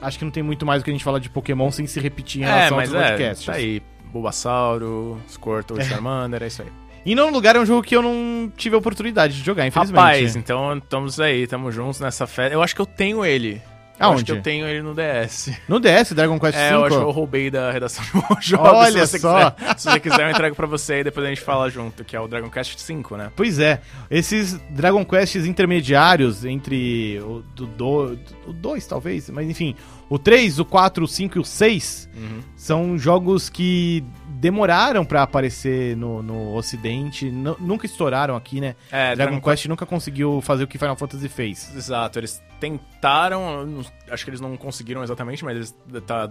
acho 0.00 0.18
que 0.18 0.24
não 0.24 0.30
tem 0.32 0.42
muito 0.42 0.64
mais 0.66 0.80
o 0.82 0.84
que 0.84 0.90
a 0.90 0.94
gente 0.94 1.04
falar 1.04 1.18
de 1.18 1.28
Pokémon 1.30 1.70
sem 1.70 1.86
se 1.86 1.98
repetir 2.00 2.42
em 2.42 2.44
É, 2.44 2.48
relação 2.48 2.76
mas 2.76 2.94
aos 2.94 3.02
é, 3.02 3.08
podcasts. 3.10 3.46
tá 3.46 3.52
aí. 3.54 3.82
Bulbasauro, 4.12 5.20
Squirtle, 5.28 5.82
Charmander, 5.84 6.42
é 6.42 6.46
isso 6.48 6.62
aí. 6.62 6.68
E 7.06 7.14
não 7.14 7.30
lugar 7.30 7.56
é 7.56 7.60
um 7.60 7.64
jogo 7.64 7.82
que 7.82 7.96
eu 7.96 8.02
não 8.02 8.52
tive 8.56 8.74
a 8.74 8.78
oportunidade 8.78 9.34
de 9.38 9.42
jogar, 9.44 9.66
infelizmente. 9.66 9.96
Rapaz, 9.98 10.36
então 10.36 10.76
estamos 10.76 11.18
aí, 11.18 11.42
estamos 11.44 11.74
juntos 11.74 11.98
nessa 12.00 12.26
festa. 12.26 12.52
Eu 12.52 12.62
acho 12.62 12.74
que 12.74 12.80
eu 12.80 12.86
tenho 12.86 13.24
ele. 13.24 13.62
Eu 14.00 14.06
Aonde? 14.06 14.16
acho 14.22 14.24
que 14.24 14.32
eu 14.32 14.42
tenho 14.42 14.66
ele 14.66 14.80
no 14.80 14.94
DS. 14.94 15.52
No 15.68 15.78
DS, 15.78 16.12
Dragon 16.14 16.40
Quest 16.40 16.56
V. 16.56 16.64
É, 16.64 16.72
eu 16.72 16.84
acho 16.86 16.96
que 16.96 17.02
eu 17.04 17.10
roubei 17.10 17.50
da 17.50 17.70
redação 17.70 18.02
de 18.02 18.10
bons 18.12 18.38
jogos. 18.44 18.70
Olha 18.72 19.06
se 19.06 19.18
só. 19.18 19.50
Quiser, 19.50 19.78
se 19.78 19.90
você 19.90 20.00
quiser, 20.00 20.20
eu 20.26 20.30
entrego 20.30 20.56
pra 20.56 20.66
você 20.66 21.00
e 21.00 21.04
depois 21.04 21.26
a 21.26 21.28
gente 21.28 21.42
fala 21.42 21.68
junto, 21.68 22.02
que 22.02 22.16
é 22.16 22.20
o 22.20 22.26
Dragon 22.26 22.48
Quest 22.48 22.78
V, 22.86 23.16
né? 23.18 23.30
Pois 23.36 23.58
é, 23.58 23.82
esses 24.10 24.54
Dragon 24.70 25.04
Quests 25.04 25.44
intermediários 25.44 26.44
entre 26.46 27.20
o 27.22 27.42
2, 28.52 28.86
talvez, 28.86 29.28
mas 29.28 29.48
enfim, 29.48 29.74
o 30.08 30.18
3, 30.18 30.58
o 30.58 30.64
4, 30.64 31.04
o 31.04 31.08
5 31.08 31.36
e 31.36 31.40
o 31.40 31.44
6 31.44 32.08
Uhum. 32.16 32.40
são 32.56 32.98
jogos 32.98 33.48
que 33.48 34.02
demoraram 34.40 35.04
pra 35.04 35.22
aparecer 35.22 35.94
no, 35.96 36.22
no 36.22 36.54
ocidente, 36.54 37.30
nu- 37.30 37.56
nunca 37.60 37.84
estouraram 37.84 38.34
aqui, 38.34 38.60
né? 38.60 38.74
É, 38.90 39.14
Dragon 39.14 39.38
Quest 39.40 39.66
nunca 39.66 39.84
conseguiu 39.84 40.40
fazer 40.40 40.64
o 40.64 40.66
que 40.66 40.78
Final 40.78 40.96
Fantasy 40.96 41.28
fez. 41.28 41.70
Exato, 41.76 42.18
eles 42.18 42.42
tentaram, 42.58 43.66
não- 43.66 43.84
acho 44.10 44.24
que 44.24 44.30
eles 44.30 44.40
não 44.40 44.56
conseguiram 44.56 45.02
exatamente, 45.04 45.44
mas 45.44 45.56
eles 45.56 45.76
tá 46.06 46.30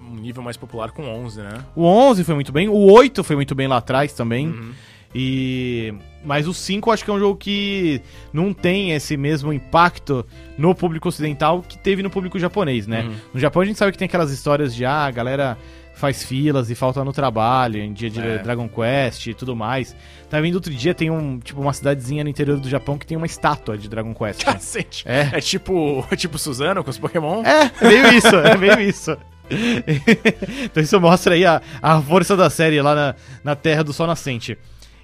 um 0.00 0.14
nível 0.14 0.42
mais 0.42 0.56
popular 0.56 0.92
com 0.92 1.02
11, 1.04 1.40
né? 1.40 1.64
O 1.74 1.84
11 1.84 2.22
foi 2.22 2.34
muito 2.34 2.52
bem, 2.52 2.68
o 2.68 2.92
8 2.92 3.24
foi 3.24 3.34
muito 3.36 3.54
bem 3.54 3.66
lá 3.66 3.78
atrás 3.78 4.12
também. 4.12 4.46
Uhum. 4.48 4.72
E 5.14 5.92
mas 6.24 6.46
o 6.48 6.54
5 6.54 6.88
eu 6.88 6.94
acho 6.94 7.04
que 7.04 7.10
é 7.10 7.14
um 7.14 7.18
jogo 7.18 7.36
que 7.36 8.00
não 8.32 8.54
tem 8.54 8.92
esse 8.92 9.16
mesmo 9.16 9.52
impacto 9.52 10.24
no 10.56 10.74
público 10.74 11.08
ocidental 11.08 11.62
que 11.68 11.76
teve 11.76 12.02
no 12.02 12.08
público 12.08 12.38
japonês, 12.38 12.86
né? 12.86 13.02
Uhum. 13.02 13.14
No 13.34 13.40
Japão 13.40 13.60
a 13.60 13.64
gente 13.64 13.78
sabe 13.78 13.92
que 13.92 13.98
tem 13.98 14.06
aquelas 14.06 14.30
histórias 14.30 14.74
de 14.74 14.84
ah, 14.86 15.04
a 15.04 15.10
galera 15.10 15.58
faz 15.94 16.22
filas 16.24 16.70
e 16.70 16.74
falta 16.74 17.04
no 17.04 17.12
trabalho 17.12 17.78
em 17.78 17.92
dia 17.92 18.10
de 18.10 18.20
É. 18.20 18.38
Dragon 18.38 18.68
Quest 18.68 19.26
e 19.28 19.34
tudo 19.34 19.54
mais. 19.54 19.94
Tá 20.28 20.40
vendo 20.40 20.54
outro 20.56 20.72
dia 20.72 20.94
tem 20.94 21.10
um, 21.10 21.38
tipo, 21.38 21.60
uma 21.60 21.72
cidadezinha 21.72 22.24
no 22.24 22.30
interior 22.30 22.58
do 22.58 22.68
Japão 22.68 22.96
que 22.98 23.06
tem 23.06 23.16
uma 23.16 23.26
estátua 23.26 23.76
de 23.78 23.88
Dragon 23.88 24.14
Quest. 24.14 24.44
Cacete. 24.44 25.04
É. 25.06 25.30
É 25.32 25.40
tipo, 25.40 26.04
é 26.10 26.16
tipo 26.16 26.38
Suzano 26.38 26.82
com 26.82 26.90
os 26.90 26.98
Pokémon? 26.98 27.42
É, 27.44 27.70
é 27.80 27.88
meio 27.88 28.12
isso, 28.14 28.34
é 28.36 28.56
meio 28.56 28.80
isso. 28.80 29.16
então 30.64 30.82
isso 30.82 31.00
mostra 31.00 31.34
aí 31.34 31.44
a, 31.44 31.60
a 31.80 32.00
força 32.00 32.36
da 32.36 32.48
série 32.50 32.80
lá 32.80 32.94
na, 32.94 33.14
na 33.44 33.54
Terra 33.56 33.82
do 33.84 33.92
Sol 33.92 34.06
Nascente. 34.06 34.56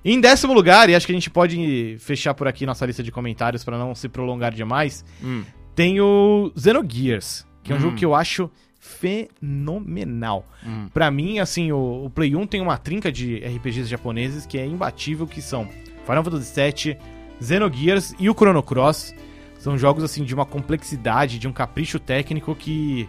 Em 0.04 0.20
décimo 0.20 0.52
lugar, 0.54 0.88
e 0.88 0.94
acho 0.94 1.04
que 1.06 1.12
a 1.12 1.14
gente 1.14 1.28
pode 1.28 1.96
fechar 2.00 2.32
por 2.32 2.46
aqui 2.48 2.64
nossa 2.64 2.86
lista 2.86 3.02
de 3.02 3.10
comentários 3.12 3.64
pra 3.64 3.76
não 3.76 3.94
se 3.94 4.08
prolongar 4.08 4.54
demais, 4.54 5.04
Hum. 5.22 5.42
tem 5.74 6.00
o 6.00 6.52
Xenogears, 6.56 7.44
que 7.62 7.72
é 7.72 7.74
um 7.74 7.78
Hum. 7.78 7.82
jogo 7.82 7.96
que 7.96 8.04
eu 8.04 8.14
acho 8.14 8.48
fenomenal. 8.78 10.46
Hum. 10.64 10.88
Pra 10.92 11.10
mim, 11.10 11.38
assim, 11.38 11.72
o, 11.72 12.04
o 12.06 12.10
Play 12.10 12.34
1 12.34 12.46
tem 12.46 12.60
uma 12.60 12.78
trinca 12.78 13.10
de 13.10 13.38
RPGs 13.38 13.88
japoneses 13.88 14.46
que 14.46 14.58
é 14.58 14.64
imbatível, 14.64 15.26
que 15.26 15.42
são 15.42 15.68
Final 16.06 16.24
Fantasy 16.24 16.54
VII, 16.54 16.96
Xenogears 17.40 18.14
e 18.18 18.30
o 18.30 18.34
Chrono 18.34 18.62
Cross. 18.62 19.14
São 19.58 19.76
jogos, 19.76 20.04
assim, 20.04 20.24
de 20.24 20.34
uma 20.34 20.46
complexidade, 20.46 21.38
de 21.38 21.48
um 21.48 21.52
capricho 21.52 21.98
técnico 21.98 22.54
que 22.54 23.08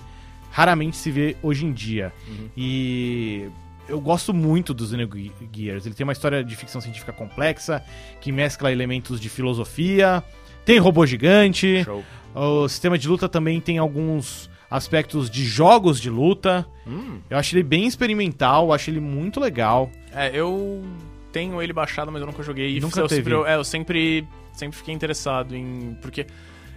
raramente 0.51 0.97
se 0.97 1.11
vê 1.11 1.37
hoje 1.43 1.65
em 1.65 1.71
dia. 1.71 2.11
Uhum. 2.27 2.49
E 2.57 3.47
eu 3.87 4.01
gosto 4.01 4.33
muito 4.33 4.73
do 4.73 4.85
Xenogears. 4.85 5.85
Ele 5.85 5.95
tem 5.95 6.03
uma 6.03 6.13
história 6.13 6.43
de 6.43 6.55
ficção 6.55 6.81
científica 6.81 7.13
complexa, 7.13 7.83
que 8.19 8.31
mescla 8.31 8.71
elementos 8.71 9.19
de 9.19 9.29
filosofia, 9.29 10.23
tem 10.65 10.79
robô 10.79 11.05
gigante, 11.05 11.83
Show. 11.83 12.03
o 12.35 12.67
sistema 12.67 12.97
de 12.97 13.07
luta 13.07 13.29
também 13.29 13.59
tem 13.61 13.77
alguns 13.77 14.49
aspectos 14.69 15.29
de 15.29 15.43
jogos 15.43 15.99
de 15.99 16.09
luta. 16.09 16.65
Hum. 16.85 17.19
Eu 17.29 17.37
acho 17.37 17.55
ele 17.55 17.63
bem 17.63 17.87
experimental, 17.87 18.71
acho 18.71 18.89
ele 18.89 18.99
muito 18.99 19.39
legal. 19.39 19.91
É, 20.13 20.31
eu 20.33 20.83
tenho 21.31 21.61
ele 21.61 21.73
baixado, 21.73 22.11
mas 22.11 22.21
eu 22.21 22.27
nunca 22.27 22.43
joguei. 22.43 22.77
E 22.77 22.79
Nunca 22.79 22.99
eu 22.99 23.07
teve. 23.07 23.29
Sempre, 23.29 23.49
é, 23.51 23.55
eu 23.55 23.63
sempre, 23.63 24.27
sempre 24.53 24.77
fiquei 24.77 24.93
interessado 24.93 25.55
em. 25.55 25.97
Porque 26.01 26.25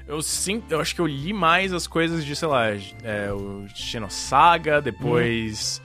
eu, 0.07 0.21
sim, 0.23 0.63
eu 0.69 0.81
acho 0.81 0.95
que 0.95 1.01
eu 1.01 1.07
li 1.07 1.33
mais 1.33 1.73
as 1.73 1.87
coisas 1.87 2.25
de, 2.25 2.35
sei 2.35 2.49
lá, 2.49 2.69
é, 2.69 3.33
o 3.33 3.67
Xenosaga, 3.75 4.81
depois. 4.81 5.81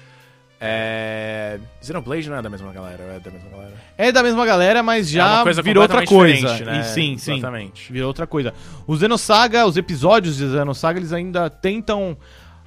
É. 0.59 1.59
Xenoblade 1.81 2.29
não 2.29 2.37
é 2.37 2.41
da 2.41 2.49
mesma 2.49 2.71
galera, 2.73 3.03
é 3.03 3.19
da 3.19 3.31
mesma 3.31 3.49
galera. 3.49 3.73
É 3.97 4.11
da 4.11 4.23
mesma 4.23 4.45
galera, 4.45 4.83
mas 4.83 5.07
é 5.07 5.11
já 5.11 5.43
coisa 5.43 5.61
virou 5.61 5.83
outra 5.83 6.05
coisa. 6.05 6.65
né? 6.65 6.79
E 6.79 6.83
sim, 6.83 7.17
sim. 7.17 7.37
Exatamente. 7.37 7.91
Virou 7.93 8.07
outra 8.07 8.25
coisa. 8.25 8.53
O 8.87 8.97
Xenosaga, 8.97 9.65
os 9.65 9.77
episódios 9.77 10.37
de 10.37 10.49
Xenosaga, 10.49 10.99
eles 10.99 11.13
ainda 11.13 11.49
tentam 11.49 12.17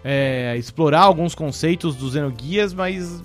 é, 0.05 0.57
explorar 0.57 1.00
alguns 1.00 1.35
conceitos 1.35 1.96
dos 1.96 2.12
Xenoguias, 2.12 2.72
mas 2.72 3.22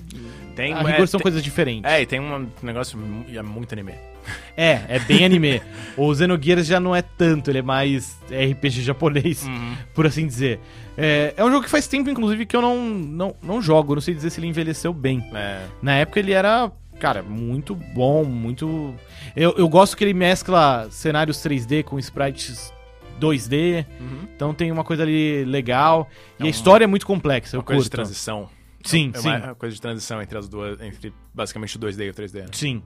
Tem, 0.56 0.74
a 0.74 0.80
é, 0.82 0.84
rigor 0.92 1.08
são 1.08 1.18
tem- 1.20 1.24
coisas 1.24 1.44
diferentes. 1.44 1.92
É, 1.92 2.02
e 2.02 2.06
tem 2.06 2.20
um 2.20 2.48
negócio. 2.64 2.98
É 3.34 3.42
muito 3.42 3.74
anime. 3.74 3.94
É, 4.58 4.82
é 4.88 5.00
bem 5.00 5.24
anime. 5.24 5.62
o 5.96 6.16
Xenogears 6.16 6.66
já 6.66 6.80
não 6.80 6.96
é 6.96 7.02
tanto, 7.04 7.52
ele 7.52 7.60
é 7.60 7.62
mais 7.62 8.18
RPG 8.32 8.82
japonês, 8.82 9.44
Uhum. 9.46 9.76
por 9.94 10.08
assim 10.08 10.26
dizer. 10.26 10.60
É, 10.98 11.34
é 11.38 11.44
um 11.44 11.52
jogo 11.52 11.64
que 11.66 11.70
faz 11.70 11.86
tempo, 11.88 12.10
inclusive, 12.10 12.46
que 12.46 12.56
eu 12.56 12.62
não, 12.62 12.84
não, 12.90 13.36
não 13.44 13.62
jogo. 13.62 13.94
Não 13.94 14.02
sei 14.02 14.16
dizer 14.16 14.30
se 14.32 14.40
ele 14.40 14.48
envelheceu 14.48 14.92
bem. 14.94 15.30
É. 15.36 15.62
Na 15.82 15.94
época 15.98 16.20
ele 16.20 16.32
era, 16.32 16.72
cara, 17.00 17.22
muito 17.22 17.76
bom, 17.76 18.24
muito. 18.24 18.96
Eu, 19.36 19.54
eu 19.58 19.68
gosto 19.70 19.96
que 19.96 20.04
ele 20.04 20.14
mescla 20.14 20.88
cenários 20.90 21.38
3D 21.44 21.84
com 21.84 22.00
sprites 22.00 22.74
2D. 23.20 23.86
Uhum. 24.00 24.20
Então 24.36 24.54
tem 24.54 24.72
uma 24.72 24.84
coisa 24.84 25.04
ali 25.04 25.44
legal. 25.46 26.10
E 26.40 26.42
É 26.42 26.44
a 26.44 26.46
uma- 26.46 26.50
história 26.50 26.86
é 26.86 26.88
muito 26.88 27.06
complexa. 27.06 27.58
Uma 27.58 27.62
eu 27.62 27.64
coisa 27.66 27.84
de 27.84 27.90
curto. 27.90 27.96
transição. 27.96 28.50
Sim, 28.86 29.12
é 29.14 29.18
sim. 29.18 29.28
uma 29.30 29.56
coisa 29.56 29.76
de 29.76 29.82
transição 29.82 30.22
entre 30.22 30.38
as 30.38 30.48
duas, 30.48 30.80
entre 30.80 31.12
basicamente 31.34 31.76
o 31.76 31.80
2D 31.80 32.06
e 32.06 32.10
o 32.10 32.14
3D. 32.14 32.40
né? 32.42 32.48
Sim. 32.54 32.82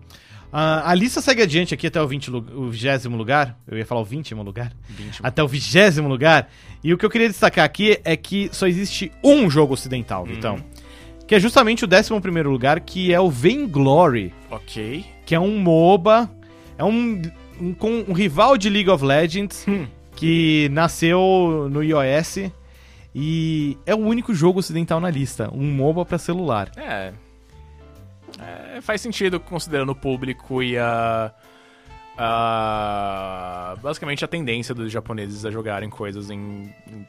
Ah, 0.51 0.89
a 0.89 0.95
lista 0.95 1.21
segue 1.21 1.43
adiante 1.43 1.73
aqui 1.75 1.85
até 1.87 2.01
o 2.01 2.07
20 2.07 2.31
lu- 2.31 2.45
o 2.55 2.69
20 2.71 3.05
lugar. 3.09 3.55
Eu 3.67 3.77
ia 3.77 3.85
falar 3.85 4.01
o 4.01 4.05
20 4.05 4.33
lugar. 4.33 4.73
20. 4.89 5.19
Até 5.21 5.43
o 5.43 5.47
20 5.47 5.99
lugar. 6.01 6.49
E 6.83 6.91
o 6.93 6.97
que 6.97 7.05
eu 7.05 7.09
queria 7.09 7.27
destacar 7.27 7.63
aqui 7.65 7.99
é 8.03 8.17
que 8.17 8.49
só 8.51 8.65
existe 8.65 9.11
um 9.23 9.47
jogo 9.49 9.73
ocidental, 9.75 10.25
Vitão. 10.25 10.57
Que 11.27 11.35
é 11.35 11.39
justamente 11.39 11.85
o 11.85 11.87
11 11.87 12.41
lugar, 12.43 12.79
que 12.79 13.13
é 13.13 13.19
o 13.19 13.29
Vainglory. 13.29 14.33
Ok. 14.49 15.05
que 15.25 15.35
é 15.35 15.39
um 15.39 15.59
MOBA, 15.59 16.27
é 16.75 16.83
um, 16.83 17.21
um, 17.61 17.71
com- 17.75 18.03
um 18.07 18.13
rival 18.13 18.57
de 18.57 18.67
League 18.67 18.89
of 18.89 19.05
Legends, 19.05 19.63
Hum. 19.67 19.85
que 20.15 20.67
nasceu 20.71 21.67
no 21.71 21.83
iOS 21.83 22.49
e 23.15 23.77
é 23.85 23.93
o 23.95 23.99
único 23.99 24.33
jogo 24.33 24.59
ocidental 24.59 24.99
na 24.99 25.09
lista, 25.09 25.49
um 25.53 25.71
MOBA 25.71 26.05
pra 26.05 26.17
celular. 26.17 26.71
É. 26.77 27.11
É, 28.39 28.81
Faz 28.81 29.01
sentido 29.01 29.39
considerando 29.39 29.91
o 29.91 29.95
público 29.95 30.61
e 30.63 30.77
a. 30.77 31.33
a- 32.49 33.75
basicamente 33.81 34.23
a 34.23 34.27
tendência 34.27 34.73
dos 34.75 34.91
japoneses 34.91 35.45
a 35.45 35.51
jogarem 35.51 35.89
coisas 35.89 36.29
em, 36.29 36.37
em 36.87 37.05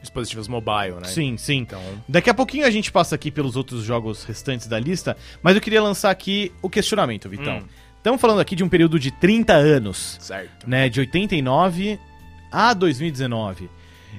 dispositivos 0.00 0.48
mobile, 0.48 0.94
né? 0.96 1.04
Sim, 1.04 1.36
sim. 1.36 1.58
Então. 1.58 1.80
Daqui 2.08 2.30
a 2.30 2.34
pouquinho 2.34 2.66
a 2.66 2.70
gente 2.70 2.90
passa 2.90 3.14
aqui 3.14 3.30
pelos 3.30 3.54
outros 3.56 3.84
jogos 3.84 4.24
restantes 4.24 4.66
da 4.66 4.78
lista, 4.78 5.16
mas 5.42 5.54
eu 5.54 5.60
queria 5.60 5.82
lançar 5.82 6.10
aqui 6.10 6.52
o 6.60 6.68
questionamento, 6.70 7.28
Vitão. 7.28 7.58
Hum. 7.58 7.64
Estamos 7.98 8.20
falando 8.20 8.40
aqui 8.40 8.56
de 8.56 8.64
um 8.64 8.68
período 8.68 8.98
de 8.98 9.12
30 9.12 9.52
anos, 9.52 10.16
Certo. 10.20 10.68
né, 10.68 10.88
de 10.88 10.98
89 10.98 12.00
a 12.50 12.74
2019. 12.74 13.70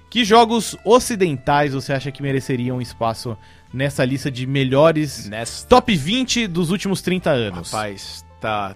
Que 0.10 0.24
jogos 0.26 0.76
ocidentais 0.84 1.74
você 1.74 1.94
acha 1.94 2.12
que 2.12 2.22
mereceriam 2.22 2.82
espaço 2.82 3.38
nessa 3.74 4.06
lista 4.06 4.30
de 4.30 4.46
melhores 4.46 5.28
Nesta. 5.28 5.68
Top 5.68 5.96
20 5.96 6.48
dos 6.48 6.70
últimos 6.70 7.02
30 7.02 7.30
anos. 7.30 7.72
Rapaz, 7.72 8.26
tá. 8.40 8.76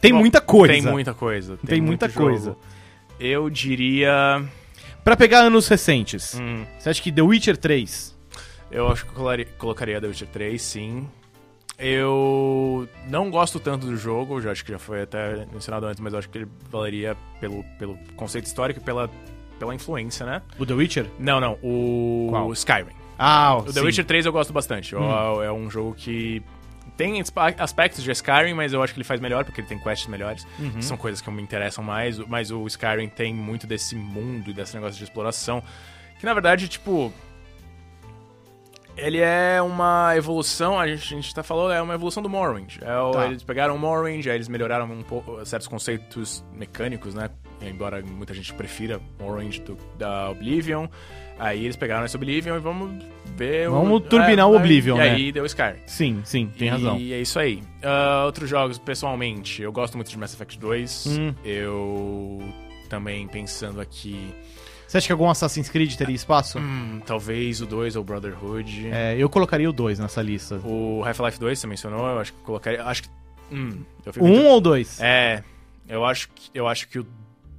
Tem 0.00 0.12
Bom, 0.12 0.20
muita 0.20 0.40
coisa. 0.40 0.72
Tem 0.72 0.82
muita 0.82 1.14
coisa. 1.14 1.58
Tem 1.66 1.80
muita 1.80 2.06
muito 2.06 2.14
jogo. 2.14 2.30
coisa. 2.30 2.56
Eu 3.18 3.50
diria. 3.50 4.42
Pra 5.02 5.16
pegar 5.16 5.40
anos 5.40 5.66
recentes, 5.68 6.34
hum, 6.34 6.64
você 6.78 6.90
acha 6.90 7.02
que 7.02 7.10
The 7.10 7.22
Witcher 7.22 7.56
3? 7.56 8.16
eu 8.70 8.86
acho 8.88 9.06
que 9.06 9.12
colocaria 9.56 10.00
The 10.00 10.06
Witcher 10.06 10.28
3, 10.28 10.60
sim. 10.60 11.08
Eu 11.78 12.88
não 13.08 13.30
gosto 13.30 13.60
tanto 13.60 13.86
do 13.86 13.96
jogo, 13.96 14.40
já 14.40 14.50
acho 14.50 14.64
que 14.64 14.72
já 14.72 14.78
foi 14.78 15.02
até 15.02 15.46
mencionado 15.52 15.86
antes, 15.86 16.00
mas 16.00 16.12
eu 16.12 16.18
acho 16.18 16.28
que 16.28 16.38
ele 16.38 16.48
valeria 16.70 17.16
pelo, 17.40 17.64
pelo 17.78 17.96
conceito 18.16 18.46
histórico 18.46 18.80
e 18.80 18.82
pela, 18.82 19.08
pela 19.58 19.74
influência, 19.74 20.24
né? 20.24 20.42
O 20.58 20.64
The 20.64 20.74
Witcher? 20.74 21.06
Não, 21.18 21.40
não, 21.40 21.58
o 21.62 22.28
Qual? 22.30 22.52
Skyrim. 22.52 22.96
Ah, 23.18 23.56
O 23.56 23.72
The 23.72 23.80
Witcher 23.80 24.04
3 24.04 24.26
eu 24.26 24.32
gosto 24.32 24.52
bastante. 24.52 24.92
Eu- 24.92 25.42
É 25.42 25.50
um 25.52 25.68
jogo 25.68 25.94
que 25.94 26.42
tem 26.96 27.22
aspectos 27.58 28.02
de 28.02 28.10
Skyrim, 28.12 28.54
mas 28.54 28.72
eu 28.72 28.82
acho 28.82 28.92
que 28.92 28.98
ele 28.98 29.04
faz 29.04 29.20
melhor, 29.20 29.44
porque 29.44 29.60
ele 29.60 29.68
tem 29.68 29.78
quests 29.78 30.08
melhores. 30.08 30.46
Uhum. 30.58 30.80
São 30.82 30.96
coisas 30.96 31.20
que 31.20 31.30
me 31.30 31.42
interessam 31.42 31.82
mais, 31.82 32.18
mas 32.18 32.50
o 32.50 32.66
Skyrim 32.66 33.08
tem 33.08 33.34
muito 33.34 33.66
desse 33.66 33.94
mundo 33.96 34.50
e 34.50 34.52
desse 34.52 34.74
negócio 34.74 34.96
de 34.98 35.04
exploração. 35.04 35.62
Que 36.18 36.26
na 36.26 36.34
verdade, 36.34 36.68
tipo. 36.68 37.12
Ele 38.96 39.18
é 39.20 39.62
uma 39.62 40.12
evolução, 40.16 40.76
a 40.78 40.88
gente, 40.88 41.14
a 41.14 41.16
gente 41.20 41.32
tá 41.32 41.44
falando, 41.44 41.72
é 41.72 41.80
uma 41.80 41.94
evolução 41.94 42.20
do 42.20 42.28
Morrowind. 42.28 42.78
É 42.82 43.12
Tá. 43.12 43.26
Eles 43.26 43.44
pegaram 43.44 43.76
o 43.76 43.78
Morrowind, 43.78 44.26
aí 44.26 44.34
eles 44.34 44.48
melhoraram 44.48 44.90
um 44.90 45.04
pouco 45.04 45.44
certos 45.46 45.68
conceitos 45.68 46.44
mecânicos, 46.52 47.14
né? 47.14 47.30
Embora 47.60 48.00
muita 48.02 48.32
gente 48.34 48.52
prefira 48.54 49.00
Morrowind 49.18 49.58
do, 49.60 49.76
da 49.98 50.30
Oblivion. 50.30 50.86
Aí 51.38 51.64
eles 51.64 51.76
pegaram 51.76 52.04
esse 52.04 52.16
Oblivion 52.16 52.56
e 52.56 52.60
vamos 52.60 53.04
ver... 53.36 53.68
Vamos 53.68 54.02
turbinar 54.08 54.48
o 54.48 54.56
Oblivion, 54.56 54.96
e 54.96 54.98
né? 54.98 55.10
aí 55.10 55.32
deu 55.32 55.46
Skyrim. 55.46 55.78
Sim, 55.86 56.20
sim, 56.24 56.50
tem 56.58 56.66
e 56.68 56.70
razão. 56.70 56.96
é 56.96 57.20
isso 57.20 57.38
aí. 57.38 57.62
Ah, 57.82 58.24
outros 58.26 58.48
jogos, 58.50 58.76
pessoalmente, 58.78 59.62
eu 59.62 59.70
gosto 59.72 59.96
muito 59.96 60.10
de 60.10 60.18
Mass 60.18 60.34
Effect 60.34 60.58
2. 60.58 61.06
Hum. 61.06 61.34
Eu 61.44 62.42
também 62.88 63.26
pensando 63.28 63.80
aqui, 63.80 64.32
Você 64.86 64.98
acha 64.98 65.06
que 65.06 65.12
algum 65.12 65.28
Assassin's 65.30 65.68
Creed 65.68 65.94
teria 65.94 66.14
espaço? 66.16 66.58
hum, 66.58 67.00
talvez 67.06 67.60
o 67.60 67.66
2 67.66 67.94
ou 67.96 68.02
Brotherhood. 68.02 68.88
É, 68.90 69.14
eu 69.16 69.28
colocaria 69.28 69.68
o 69.68 69.72
2 69.72 69.98
nessa 70.00 70.22
lista. 70.22 70.56
O 70.64 71.02
Half-Life 71.04 71.38
2 71.38 71.58
você 71.58 71.66
mencionou, 71.66 72.06
eu 72.08 72.18
acho 72.18 72.32
que 72.32 72.40
colocaria, 72.40 72.82
acho 72.84 73.02
que 73.04 73.08
hum, 73.52 73.82
Um 74.20 74.46
ou 74.46 74.60
dois? 74.60 74.98
É, 75.00 75.44
eu 75.88 76.04
acho 76.04 76.28
que 76.34 76.50
eu 76.52 76.66
acho 76.66 76.88
que 76.88 76.98
o 76.98 77.06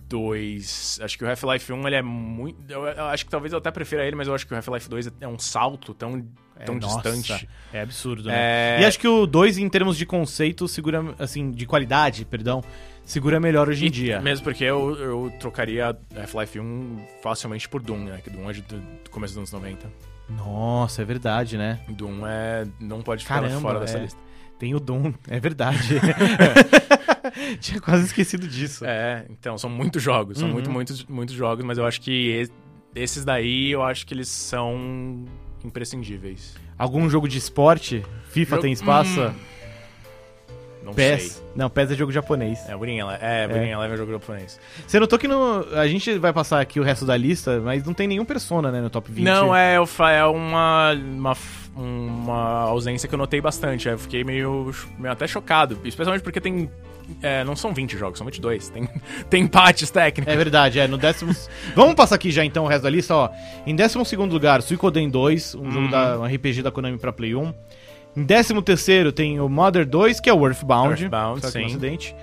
2, 0.09 0.99
acho 1.03 1.17
que 1.17 1.23
o 1.23 1.29
Half-Life 1.29 1.71
1 1.71 1.87
ele 1.87 1.95
é 1.95 2.01
muito, 2.01 2.57
eu, 2.71 2.83
acho 3.07 3.23
que 3.25 3.31
talvez 3.31 3.53
eu 3.53 3.59
até 3.59 3.69
prefira 3.71 4.05
ele, 4.05 4.15
mas 4.15 4.27
eu 4.27 4.33
acho 4.33 4.45
que 4.45 4.53
o 4.53 4.55
Half-Life 4.57 4.89
2 4.89 5.11
é 5.21 5.27
um 5.27 5.37
salto 5.39 5.93
tão 5.93 6.25
tão 6.65 6.75
É, 6.75 6.79
nossa, 6.79 7.11
distante. 7.11 7.47
É 7.71 7.81
absurdo, 7.81 8.23
né? 8.27 8.77
É, 8.77 8.81
E 8.81 8.85
acho 8.85 8.99
que 8.99 9.07
o 9.07 9.25
2, 9.25 9.57
em 9.59 9.69
termos 9.69 9.95
de 9.97 10.05
conceito, 10.05 10.67
segura, 10.67 11.15
assim, 11.17 11.51
de 11.51 11.65
qualidade, 11.65 12.25
perdão, 12.25 12.61
segura 13.05 13.39
melhor 13.39 13.69
hoje 13.69 13.85
em 13.85 13.87
E- 13.87 13.91
dia. 13.91 14.19
Mesmo 14.19 14.43
porque 14.43 14.65
eu, 14.65 14.93
eu 14.99 15.33
trocaria 15.39 15.95
Half-Life 16.17 16.59
1 16.59 16.97
facilmente 17.23 17.69
por 17.69 17.81
Doom, 17.81 17.99
né? 18.05 18.19
Que 18.21 18.29
Doom 18.29 18.49
é 18.49 18.53
do, 18.55 18.61
do 19.03 19.09
começo 19.09 19.33
dos 19.35 19.37
anos 19.37 19.51
90. 19.53 19.89
Nossa, 20.29 21.01
é 21.01 21.05
verdade, 21.05 21.57
né? 21.57 21.79
Doom 21.87 22.27
é. 22.27 22.67
não 22.79 23.01
pode 23.01 23.23
ficar 23.23 23.35
Caramba, 23.41 23.61
fora 23.61 23.79
dessa 23.79 23.97
é. 23.97 24.01
lista. 24.01 24.19
Tem 24.59 24.75
o 24.75 24.79
Doom, 24.81 25.13
é 25.29 25.39
verdade. 25.39 25.95
Tinha 27.59 27.79
quase 27.81 28.05
esquecido 28.05 28.47
disso. 28.47 28.85
É, 28.85 29.25
então, 29.29 29.57
são 29.57 29.69
muitos 29.69 30.01
jogos, 30.01 30.37
são 30.39 30.47
Uhum. 30.47 30.53
muito, 30.53 30.69
muitos, 30.71 31.05
muitos 31.05 31.35
jogos, 31.35 31.63
mas 31.65 31.77
eu 31.77 31.85
acho 31.85 32.01
que 32.01 32.47
esses 32.95 33.23
daí 33.25 33.71
eu 33.71 33.83
acho 33.83 34.05
que 34.07 34.13
eles 34.13 34.27
são 34.29 35.25
imprescindíveis. 35.63 36.55
Algum 36.77 37.09
jogo 37.09 37.27
de 37.27 37.37
esporte? 37.37 38.03
FIFA 38.29 38.51
Jogo- 38.51 38.61
tem 38.61 38.71
espaço? 38.73 39.21
Hum, 39.21 39.33
Não 40.83 40.93
sei. 40.93 41.17
PES? 41.17 41.43
Não, 41.55 41.69
PES 41.69 41.91
é 41.91 41.95
jogo 41.95 42.11
japonês. 42.11 42.59
É, 42.69 42.75
Winning 42.75 42.99
Eleven 42.99 43.27
é, 43.27 43.47
Winning 43.47 43.71
Eleven 43.71 43.93
é 43.93 43.97
jogo 43.97 44.11
japonês. 44.11 44.59
Você 44.87 44.99
notou 44.99 45.19
que 45.19 45.27
no, 45.27 45.65
a 45.73 45.87
gente 45.87 46.17
vai 46.17 46.31
passar 46.31 46.61
aqui 46.61 46.79
o 46.79 46.83
resto 46.83 47.05
da 47.05 47.17
lista, 47.17 47.59
mas 47.59 47.83
não 47.83 47.93
tem 47.93 48.07
nenhum 48.07 48.25
Persona, 48.25 48.71
né, 48.71 48.79
no 48.79 48.89
top 48.89 49.11
20. 49.11 49.25
Não, 49.25 49.55
é, 49.55 49.75
é 49.75 50.25
uma, 50.25 50.93
uma, 50.93 51.37
uma 51.75 52.61
ausência 52.61 53.09
que 53.09 53.15
eu 53.15 53.19
notei 53.19 53.41
bastante. 53.41 53.89
Eu 53.89 53.97
fiquei 53.97 54.23
meio, 54.23 54.73
meio 54.97 55.11
até 55.11 55.27
chocado. 55.27 55.79
Especialmente 55.83 56.21
porque 56.21 56.39
tem. 56.39 56.69
é, 57.21 57.43
não 57.43 57.55
são 57.55 57.73
20 57.73 57.97
jogos, 57.97 58.17
são 58.17 58.25
22. 58.25 58.69
Tem, 58.69 58.87
tem 59.29 59.43
empates 59.43 59.89
técnicos. 59.89 60.33
É 60.33 60.37
verdade, 60.37 60.79
é. 60.79 60.87
No 60.87 60.97
décimo. 60.97 61.35
Vamos 61.75 61.95
passar 61.95 62.15
aqui 62.15 62.31
já 62.31 62.45
então 62.45 62.65
o 62.65 62.67
resto 62.67 62.83
da 62.83 62.89
lista, 62.89 63.15
ó. 63.15 63.29
Em 63.65 63.75
12 63.75 64.15
lugar, 64.15 64.61
Suikoden 64.61 65.09
2, 65.09 65.55
um 65.55 65.71
jogo 65.71 65.87
da 65.89 66.19
um 66.19 66.25
RPG 66.25 66.61
da 66.61 66.71
Konami 66.71 66.97
pra 66.97 67.11
Play 67.11 67.35
1. 67.35 67.53
Em 68.15 68.25
13 68.25 68.53
tem 69.13 69.39
o 69.39 69.47
Mother 69.47 69.85
2, 69.85 70.19
que 70.19 70.29
é 70.29 70.33
o 70.33 70.45
Earthbound. 70.45 71.01
Earthbound, 71.01 71.41
só 71.41 71.47
que 71.47 71.53
sim. 71.53 71.65
acidente. 71.65 72.15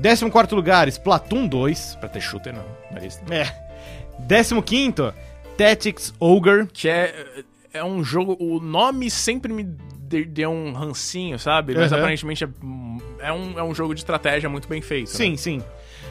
14 0.00 0.54
lugar, 0.54 0.88
Splatoon 0.88 1.46
2. 1.46 1.96
Pra 2.00 2.08
ter 2.08 2.20
shooter, 2.20 2.54
não. 2.54 2.64
Na 2.90 3.00
lista. 3.00 3.22
É. 3.34 3.46
15 4.62 5.12
Tactics 5.56 6.14
Ogre. 6.20 6.66
Que 6.72 6.88
é, 6.88 7.26
é 7.72 7.84
um 7.84 8.02
jogo. 8.04 8.36
O 8.38 8.60
nome 8.60 9.10
sempre 9.10 9.52
me 9.52 9.64
de- 10.08 10.24
deu 10.24 10.50
um 10.50 10.72
rancinho, 10.72 11.38
sabe? 11.38 11.74
Mas 11.74 11.92
Aham. 11.92 12.00
aparentemente 12.00 12.44
é, 12.44 12.48
é, 13.20 13.32
um, 13.32 13.58
é 13.58 13.62
um 13.62 13.74
jogo 13.74 13.94
de 13.94 14.00
estratégia 14.00 14.48
muito 14.48 14.68
bem 14.68 14.80
feito. 14.80 15.10
Sim, 15.10 15.32
né? 15.32 15.36
sim. 15.36 15.62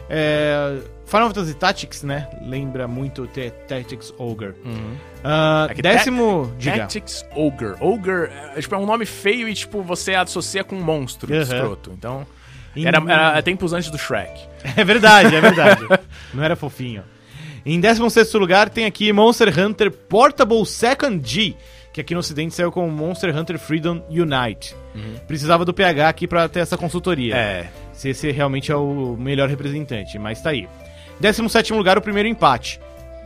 É, 0.09 0.77
Final 1.05 1.27
Fantasy 1.27 1.53
Tactics, 1.53 2.03
né? 2.03 2.27
Lembra 2.41 2.87
muito 2.87 3.27
T- 3.27 3.49
Tactics 3.67 4.13
Ogre. 4.17 4.53
Uhum. 4.65 4.95
Ah, 5.23 5.67
É 5.69 5.81
décimo. 5.81 6.53
Diga. 6.57 6.77
Tactics 6.79 7.25
Ogre. 7.35 7.75
Ogre 7.79 8.29
é, 8.55 8.61
tipo, 8.61 8.73
é 8.75 8.77
um 8.77 8.85
nome 8.85 9.05
feio 9.05 9.47
e 9.49 9.53
tipo, 9.53 9.81
você 9.81 10.13
associa 10.15 10.63
com 10.63 10.75
um 10.75 10.83
monstro 10.83 11.33
Aham. 11.33 11.41
escroto. 11.43 11.91
Então. 11.97 12.25
Era, 12.75 13.01
era 13.11 13.41
tempos 13.41 13.73
antes 13.73 13.89
do 13.89 13.97
Shrek. 13.97 14.39
É 14.77 14.83
verdade, 14.83 15.35
é 15.35 15.41
verdade. 15.41 15.81
Não 16.33 16.43
era 16.43 16.55
fofinho. 16.55 17.03
Em 17.65 17.79
16 17.79 18.33
lugar 18.35 18.69
tem 18.69 18.85
aqui 18.85 19.11
Monster 19.11 19.57
Hunter 19.59 19.91
Portable 19.91 20.65
Second 20.65 21.21
G, 21.27 21.55
que 21.97 22.01
aqui 22.01 22.13
no 22.13 22.19
ocidente 22.19 22.53
saiu 22.53 22.71
com 22.71 22.87
Monster 22.91 23.35
Hunter 23.35 23.57
Freedom 23.57 24.03
Unite. 24.07 24.75
Precisava 25.27 25.65
do 25.65 25.73
PH 25.73 26.07
aqui 26.09 26.27
pra 26.27 26.47
ter 26.47 26.59
essa 26.59 26.77
consultoria. 26.77 27.35
É. 27.35 27.67
Se 27.91 28.09
esse 28.09 28.29
realmente 28.29 28.71
é 28.71 28.75
o 28.75 29.17
melhor 29.17 29.49
representante, 29.49 30.19
mas 30.19 30.39
tá 30.39 30.51
aí. 30.51 30.69
17 31.19 31.73
lugar, 31.73 31.97
o 31.97 32.01
primeiro 32.01 32.29
empate. 32.29 32.79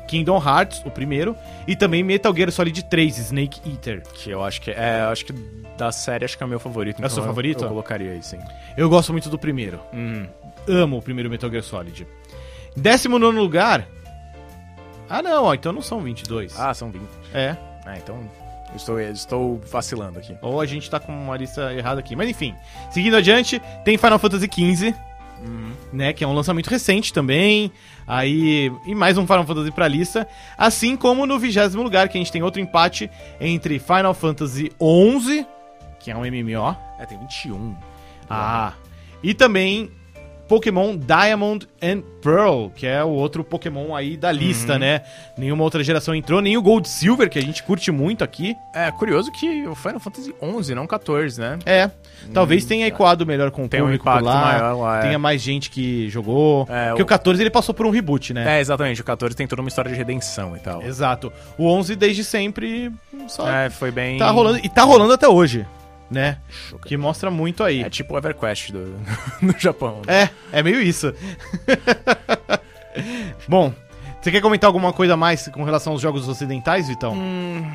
Kingdom 0.08 0.38
Hearts, 0.42 0.82
o 0.86 0.90
primeiro, 0.90 1.36
e 1.68 1.76
também 1.76 2.02
Metal 2.02 2.34
Gear 2.34 2.50
Solid 2.50 2.82
3, 2.86 3.18
Snake 3.18 3.60
Eater. 3.70 4.04
Que 4.14 4.32
eu 4.32 4.42
acho 4.42 4.62
que 4.62 4.72
é. 4.72 5.02
acho 5.02 5.26
que 5.26 5.34
da 5.78 5.92
série 5.92 6.24
acho 6.24 6.38
que 6.38 6.44
é 6.44 6.46
o 6.46 6.50
meu 6.50 6.60
favorito. 6.60 7.04
É 7.04 7.06
o 7.06 7.10
seu 7.10 7.24
eu- 7.24 7.28
favorito? 7.28 7.66
Eu 7.66 7.70
colocaria 7.70 8.12
aí, 8.12 8.24
sim. 8.24 8.40
Eu 8.78 8.90
gosto 8.90 9.12
muito 9.12 9.30
do 9.30 9.38
primeiro. 9.38 9.82
Hum. 9.94 10.26
Amo 10.66 10.98
o 10.98 11.02
primeiro 11.02 11.30
Metal 11.30 11.50
Gear 11.50 11.64
Solid. 11.64 12.08
19 12.78 13.38
lugar. 13.38 13.86
Ah, 15.10 15.22
não, 15.22 15.44
ó, 15.44 15.54
então 15.54 15.74
não 15.74 15.82
são 15.82 16.00
22. 16.00 16.58
Ah, 16.58 16.74
são 16.74 16.90
20. 16.90 17.02
É. 17.34 17.58
Ah, 17.86 17.98
então. 17.98 18.18
Estou, 18.76 19.00
eu 19.00 19.12
estou 19.12 19.62
vacilando 19.72 20.20
aqui. 20.20 20.36
Ou 20.42 20.62
a 20.62 20.66
gente 20.66 20.90
tá 20.90 21.00
com 21.00 21.12
uma 21.12 21.38
lista 21.38 21.74
errada 21.74 22.00
aqui. 22.00 22.16
Mas 22.16 22.30
enfim. 22.30 22.56
Seguindo 22.90 23.16
adiante, 23.16 23.62
tem 23.84 23.98
Final 23.98 24.20
Fantasy 24.20 24.48
XV, 24.52 24.96
né? 25.92 26.14
Que 26.14 26.24
é 26.24 26.28
um 26.28 26.34
lançamento 26.34 26.70
recente 26.70 27.14
também. 27.14 27.72
Aí. 28.08 28.72
E 28.86 28.96
mais 28.96 29.18
um 29.18 29.26
Final 29.26 29.46
Fantasy 29.46 29.72
pra 29.72 29.88
lista. 29.88 30.28
Assim 30.58 30.96
como 30.96 31.26
no 31.26 31.40
vigésimo 31.40 31.84
lugar, 31.84 32.08
que 32.10 32.18
a 32.18 32.22
gente 32.22 32.32
tem 32.32 32.44
outro 32.44 32.62
empate 32.62 33.10
entre 33.40 33.80
Final 33.80 34.14
Fantasy 34.14 34.72
XI, 34.80 35.46
que 36.00 36.12
é 36.12 36.16
um 36.16 36.22
MMO. 36.22 36.76
É, 37.00 37.06
tem 37.06 37.18
21. 37.18 37.76
Ah. 38.30 38.74
E 39.22 39.34
também 39.34 39.92
Pokémon 40.52 40.98
Diamond 40.98 41.66
and 41.82 42.02
Pearl, 42.22 42.68
que 42.76 42.86
é 42.86 43.02
o 43.02 43.08
outro 43.08 43.42
Pokémon 43.42 43.96
aí 43.96 44.18
da 44.18 44.34
lista, 44.34 44.78
né? 44.78 45.00
Nenhuma 45.38 45.64
outra 45.64 45.82
geração 45.82 46.14
entrou, 46.14 46.42
nem 46.42 46.58
o 46.58 46.62
Gold 46.62 46.90
Silver, 46.90 47.30
que 47.30 47.40
a 47.40 47.42
gente 47.42 47.64
curte 47.64 47.90
muito 47.90 48.22
aqui. 48.22 48.54
É 48.76 48.92
curioso 48.92 49.32
que 49.32 49.66
o 49.66 49.74
Final 49.76 50.02
Fantasy 50.02 50.36
11, 50.42 50.76
não 50.76 50.86
14, 50.86 51.40
né? 51.40 51.58
É. 51.66 51.90
Talvez 52.34 52.66
tenha 52.66 52.86
ecoado 52.86 53.26
melhor 53.26 53.50
com 53.50 53.64
o 53.64 53.70
Tem 53.70 53.82
um 53.82 53.94
impacto 53.94 54.26
lá. 54.26 54.42
maior 54.42 54.74
lá, 54.78 55.00
é. 55.00 55.02
Tenha 55.04 55.18
mais 55.18 55.42
gente 55.42 55.70
que 55.70 56.10
jogou. 56.10 56.68
É, 56.70 56.90
Porque 56.90 57.02
o- 57.04 57.06
o 57.06 57.08
14 57.08 57.42
ele 57.42 57.50
passou 57.50 57.74
por 57.74 57.86
um 57.86 57.90
reboot, 57.90 58.34
né? 58.34 58.58
É, 58.58 58.60
exatamente. 58.60 59.00
O 59.00 59.06
14 59.06 59.34
tem 59.34 59.48
toda 59.48 59.62
uma 59.62 59.70
história 59.70 59.90
de 59.90 59.98
redenção 59.98 60.54
e 60.58 60.60
tal. 60.60 60.84
Exato. 60.84 61.32
O 61.58 61.66
11 61.66 61.96
desde 61.96 62.26
sempre 62.26 62.92
só 63.30 63.50
É, 63.50 63.70
foi 63.70 63.90
bem. 63.90 64.18
tá 64.20 64.30
rolando. 64.30 64.60
E 64.62 64.68
tá 64.68 64.84
rolando 64.84 65.14
até 65.14 65.30
hoje, 65.30 65.66
né? 66.12 66.38
Choca- 66.70 66.88
Que 66.90 66.98
mostra 66.98 67.32
muito 67.32 67.64
aí. 67.64 67.82
É 67.84 67.90
tipo 67.90 68.14
o 68.14 68.18
EverQuest 68.18 68.72
do, 68.72 68.96
no 69.42 69.56
Japão. 69.58 70.02
né? 70.06 70.30
É, 70.54 70.60
é 70.60 70.64
meio 70.64 70.82
isso. 70.82 71.14
Bom, 73.48 73.74
você 74.22 74.32
quer 74.32 74.42
comentar 74.42 74.68
alguma 74.68 74.94
coisa 74.94 75.16
mais 75.18 75.48
com 75.48 75.64
relação 75.64 75.94
aos 75.94 76.02
jogos 76.02 76.28
ocidentais, 76.28 76.88
Vitão? 76.88 77.14
Hum, 77.14 77.70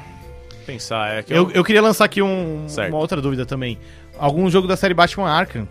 pensar, 0.66 1.18
é 1.18 1.22
que 1.22 1.32
eu, 1.32 1.50
eu 1.52 1.64
queria 1.64 1.82
lançar 1.82 2.04
aqui 2.04 2.22
um- 2.22 2.66
uma 2.88 2.98
outra 2.98 3.20
dúvida 3.20 3.44
também. 3.46 3.78
Algum 4.18 4.48
jogo 4.50 4.66
da 4.68 4.76
série 4.76 4.94
Batman 4.94 5.28
Arkham? 5.30 5.66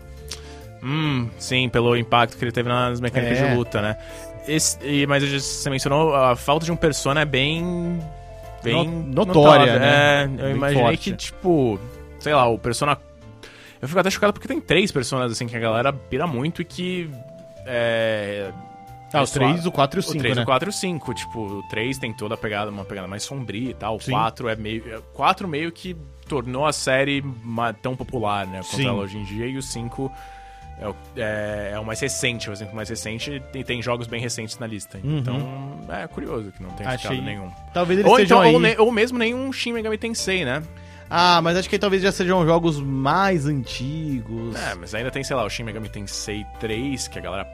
Hum, 0.82 1.28
sim, 1.38 1.68
pelo 1.68 1.96
impacto 1.96 2.36
que 2.36 2.44
ele 2.44 2.52
teve 2.52 2.68
nas 2.68 3.00
mecânicas 3.00 3.38
É. 3.38 3.48
de 3.50 3.56
luta, 3.56 3.80
né? 3.82 3.96
Esse, 4.46 4.78
e- 4.84 5.06
mas 5.06 5.24
você 5.24 5.68
mencionou 5.70 6.14
a 6.14 6.36
falta 6.36 6.64
de 6.64 6.70
um 6.72 6.76
persona 6.76 7.22
é 7.22 7.24
bem. 7.24 7.98
bem 8.62 8.86
No- 8.88 9.24
notória, 9.24 9.66
notável. 9.66 9.80
né? 9.80 10.22
É, 10.22 10.24
eu 10.24 10.28
Bem 10.28 10.50
imaginei 10.56 10.84
forte. 10.84 11.10
que, 11.10 11.16
tipo, 11.16 11.80
sei 12.26 12.34
lá, 12.34 12.48
o 12.48 12.58
persona. 12.58 12.98
Eu 13.80 13.86
fico 13.86 14.00
até 14.00 14.10
chocado 14.10 14.32
porque 14.32 14.48
tem 14.48 14.60
três 14.60 14.90
personagens 14.90 15.30
assim 15.32 15.46
que 15.46 15.56
a 15.56 15.60
galera 15.60 15.92
pira 15.92 16.26
muito 16.26 16.60
e 16.60 16.64
que. 16.64 17.08
É. 17.64 18.50
Ah, 19.12 19.20
o 19.20 19.22
é 19.22 19.26
só- 19.26 19.34
3, 19.34 19.64
o 19.64 19.70
4 19.70 19.98
e 19.98 20.00
o 20.00 20.02
5, 20.02 20.16
o 20.16 20.20
3, 20.20 20.36
né? 20.36 20.42
o 20.42 20.44
4 20.44 20.68
e 20.68 20.70
o 20.70 20.72
5. 20.72 21.14
Tipo, 21.14 21.40
o 21.40 21.62
3 21.68 21.96
tem 21.98 22.12
toda 22.12 22.34
a 22.34 22.36
pegada, 22.36 22.68
uma 22.68 22.84
pegada 22.84 23.06
mais 23.06 23.22
sombria 23.22 23.70
e 23.70 23.74
tal. 23.74 23.94
O 23.96 24.00
Sim. 24.00 24.10
4 24.10 24.48
é 24.48 24.56
meio. 24.56 24.82
é- 24.92 24.98
O 24.98 25.02
4 25.14 25.46
meio 25.46 25.70
que 25.70 25.96
tornou 26.28 26.66
a 26.66 26.72
série 26.72 27.22
tão 27.80 27.94
popular, 27.94 28.44
né? 28.44 28.58
Contra 28.62 28.76
Sim. 28.76 28.88
ela 28.88 28.98
hoje 28.98 29.18
em 29.18 29.24
dia. 29.24 29.46
E 29.46 29.56
o 29.56 29.62
5 29.62 30.10
é 30.80 30.88
o, 30.88 30.96
é, 31.16 31.70
é 31.74 31.78
o 31.78 31.84
mais 31.84 32.00
recente, 32.00 32.50
o 32.50 32.52
exemplo 32.52 32.74
mais 32.74 32.88
recente. 32.88 33.40
E 33.54 33.62
tem 33.62 33.80
jogos 33.80 34.08
bem 34.08 34.20
recentes 34.20 34.58
na 34.58 34.66
lista. 34.66 34.98
Então, 35.04 35.78
é 35.88 36.04
curioso 36.08 36.50
que 36.50 36.60
não 36.62 36.70
tenha 36.70 36.88
Uhum. 36.88 36.94
Achei- 36.96 37.10
ficado 37.12 37.24
nenhum. 37.24 37.50
Talvez 37.72 38.00
eles 38.00 38.10
Ou, 38.10 38.18
então, 38.18 38.40
aí... 38.40 38.76
ou, 38.76 38.86
ou 38.86 38.92
mesmo 38.92 39.16
nenhum 39.18 39.52
Shin 39.52 39.72
Megami 39.72 39.96
Tensei, 39.98 40.44
né? 40.44 40.62
Ah, 41.08 41.40
mas 41.42 41.56
acho 41.56 41.68
que 41.68 41.78
talvez 41.78 42.02
já 42.02 42.10
sejam 42.10 42.44
jogos 42.44 42.80
mais 42.80 43.46
antigos. 43.46 44.56
É, 44.56 44.74
mas 44.74 44.94
ainda 44.94 45.10
tem, 45.10 45.22
sei 45.22 45.36
lá, 45.36 45.44
o 45.44 45.48
Shin 45.50 45.62
Megami 45.64 45.88
Tensei 45.88 46.44
3, 46.58 47.08
que 47.08 47.18
a 47.18 47.22
galera, 47.22 47.44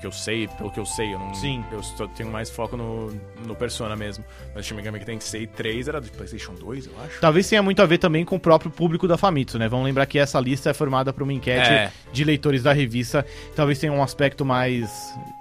que 0.00 0.06
eu 0.06 0.12
sei, 0.12 0.46
pelo 0.48 0.70
que 0.70 0.78
eu 0.78 0.86
sei, 0.86 1.12
eu 1.14 1.18
não. 1.18 1.34
Sim. 1.34 1.64
Eu 1.72 1.82
só 1.82 2.06
tenho 2.06 2.30
mais 2.30 2.48
foco 2.50 2.76
no, 2.76 3.12
no 3.44 3.54
Persona 3.56 3.96
mesmo. 3.96 4.24
Mas 4.54 4.64
o 4.64 4.68
Shin 4.68 4.74
Megami 4.74 5.00
Tensei 5.04 5.46
3 5.46 5.88
era 5.88 6.00
do 6.00 6.08
PlayStation 6.10 6.54
2, 6.54 6.86
eu 6.86 6.92
acho. 7.04 7.20
Talvez 7.20 7.48
tenha 7.48 7.62
muito 7.62 7.82
a 7.82 7.86
ver 7.86 7.98
também 7.98 8.24
com 8.24 8.36
o 8.36 8.40
próprio 8.40 8.70
público 8.70 9.08
da 9.08 9.16
Famitsu, 9.16 9.58
né? 9.58 9.68
Vamos 9.68 9.86
lembrar 9.86 10.06
que 10.06 10.18
essa 10.18 10.38
lista 10.38 10.70
é 10.70 10.74
formada 10.74 11.12
por 11.12 11.22
uma 11.22 11.32
enquete 11.32 11.68
É. 11.68 11.92
de 12.12 12.24
leitores 12.24 12.62
da 12.62 12.72
revista. 12.72 13.26
Talvez 13.56 13.78
tenha 13.78 13.92
um 13.92 14.02
aspecto 14.02 14.44
mais 14.44 14.88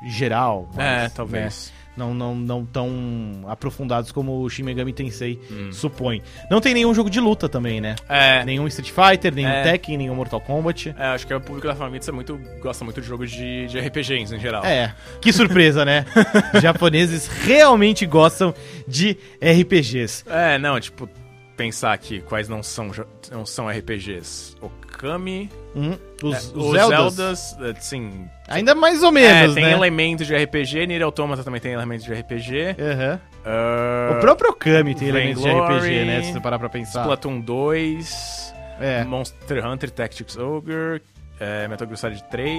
geral. 0.07 0.67
É, 0.73 0.77
mais, 1.01 1.13
talvez. 1.13 1.71
né? 1.73 1.78
Não, 1.99 2.13
não, 2.13 2.33
não 2.33 2.65
tão 2.65 3.43
aprofundados 3.47 4.11
como 4.11 4.41
o 4.41 4.49
Shin 4.49 4.63
Megami 4.63 4.93
Tensei 4.93 5.37
Hum. 5.51 5.69
supõe. 5.73 6.21
Não 6.49 6.61
tem 6.61 6.73
nenhum 6.73 6.93
jogo 6.93 7.09
de 7.09 7.19
luta 7.19 7.49
também, 7.49 7.81
né? 7.81 7.95
É. 8.07 8.43
Nenhum 8.45 8.65
Street 8.67 8.89
Fighter, 8.91 9.35
nenhum 9.35 9.49
É. 9.49 9.63
Tekken, 9.63 9.97
nenhum 9.97 10.15
Mortal 10.15 10.39
Kombat. 10.39 10.95
É, 10.97 11.07
acho 11.07 11.27
que 11.27 11.33
o 11.33 11.41
público 11.41 11.67
da 11.67 11.75
Famitsu 11.75 12.09
é 12.09 12.13
muito, 12.13 12.39
gosta 12.61 12.85
muito 12.85 13.01
de 13.01 13.07
jogos 13.07 13.29
de, 13.29 13.67
de 13.67 13.77
RPGs 13.79 14.33
em 14.33 14.39
geral. 14.39 14.63
É, 14.65 14.95
que 15.19 15.33
surpresa, 15.33 15.83
né? 15.83 16.05
Japoneses 16.61 17.27
realmente 17.27 18.05
gostam 18.05 18.53
de 18.87 19.17
RPGs. 19.41 20.23
É, 20.27 20.57
não, 20.57 20.79
tipo, 20.79 21.09
pensar 21.57 21.91
aqui 21.91 22.21
quais 22.21 22.47
não 22.47 22.63
são, 22.63 22.91
não 23.29 23.45
são 23.45 23.67
RPGs. 23.69 24.55
Okami, 24.61 25.49
Hum, 25.75 25.97
os, 26.23 26.35
é, 26.35 26.37
os 26.37 26.53
os 26.55 26.71
Zeldas, 26.73 27.13
Zeldas, 27.13 27.57
é, 27.77 27.79
sim. 27.79 28.29
ainda 28.47 28.73
mais 28.75 29.01
ou 29.03 29.11
menos, 29.11 29.51
é, 29.51 29.55
tem 29.55 29.63
né? 29.65 29.73
elementos 29.73 30.27
de 30.27 30.35
RPG, 30.35 30.87
Nier 30.87 31.01
Automata 31.03 31.43
também 31.43 31.61
tem 31.61 31.73
elementos 31.73 32.05
de 32.05 32.13
RPG. 32.13 32.75
Aham. 32.79 33.19
ah, 33.45 34.15
O 34.17 34.19
próprio 34.19 34.49
Okami 34.51 34.95
tem 34.95 35.07
elementos 35.09 35.41
de 35.43 35.49
RPG, 35.49 36.05
né? 36.05 36.21
Se 36.23 36.33
você 36.33 36.39
parar 36.39 36.59
pra 36.59 36.69
pensar. 36.69 37.01
Splatoon 37.01 37.39
2, 37.41 38.53
É, 38.79 39.03
Monster 39.03 39.65
Hunter 39.65 39.89
Tactics 39.91 40.37
Ogre, 40.37 41.01
é, 41.39 41.67
Metal 41.67 41.87
Gear 41.87 41.97
Solid 41.97 42.23
3, 42.29 42.49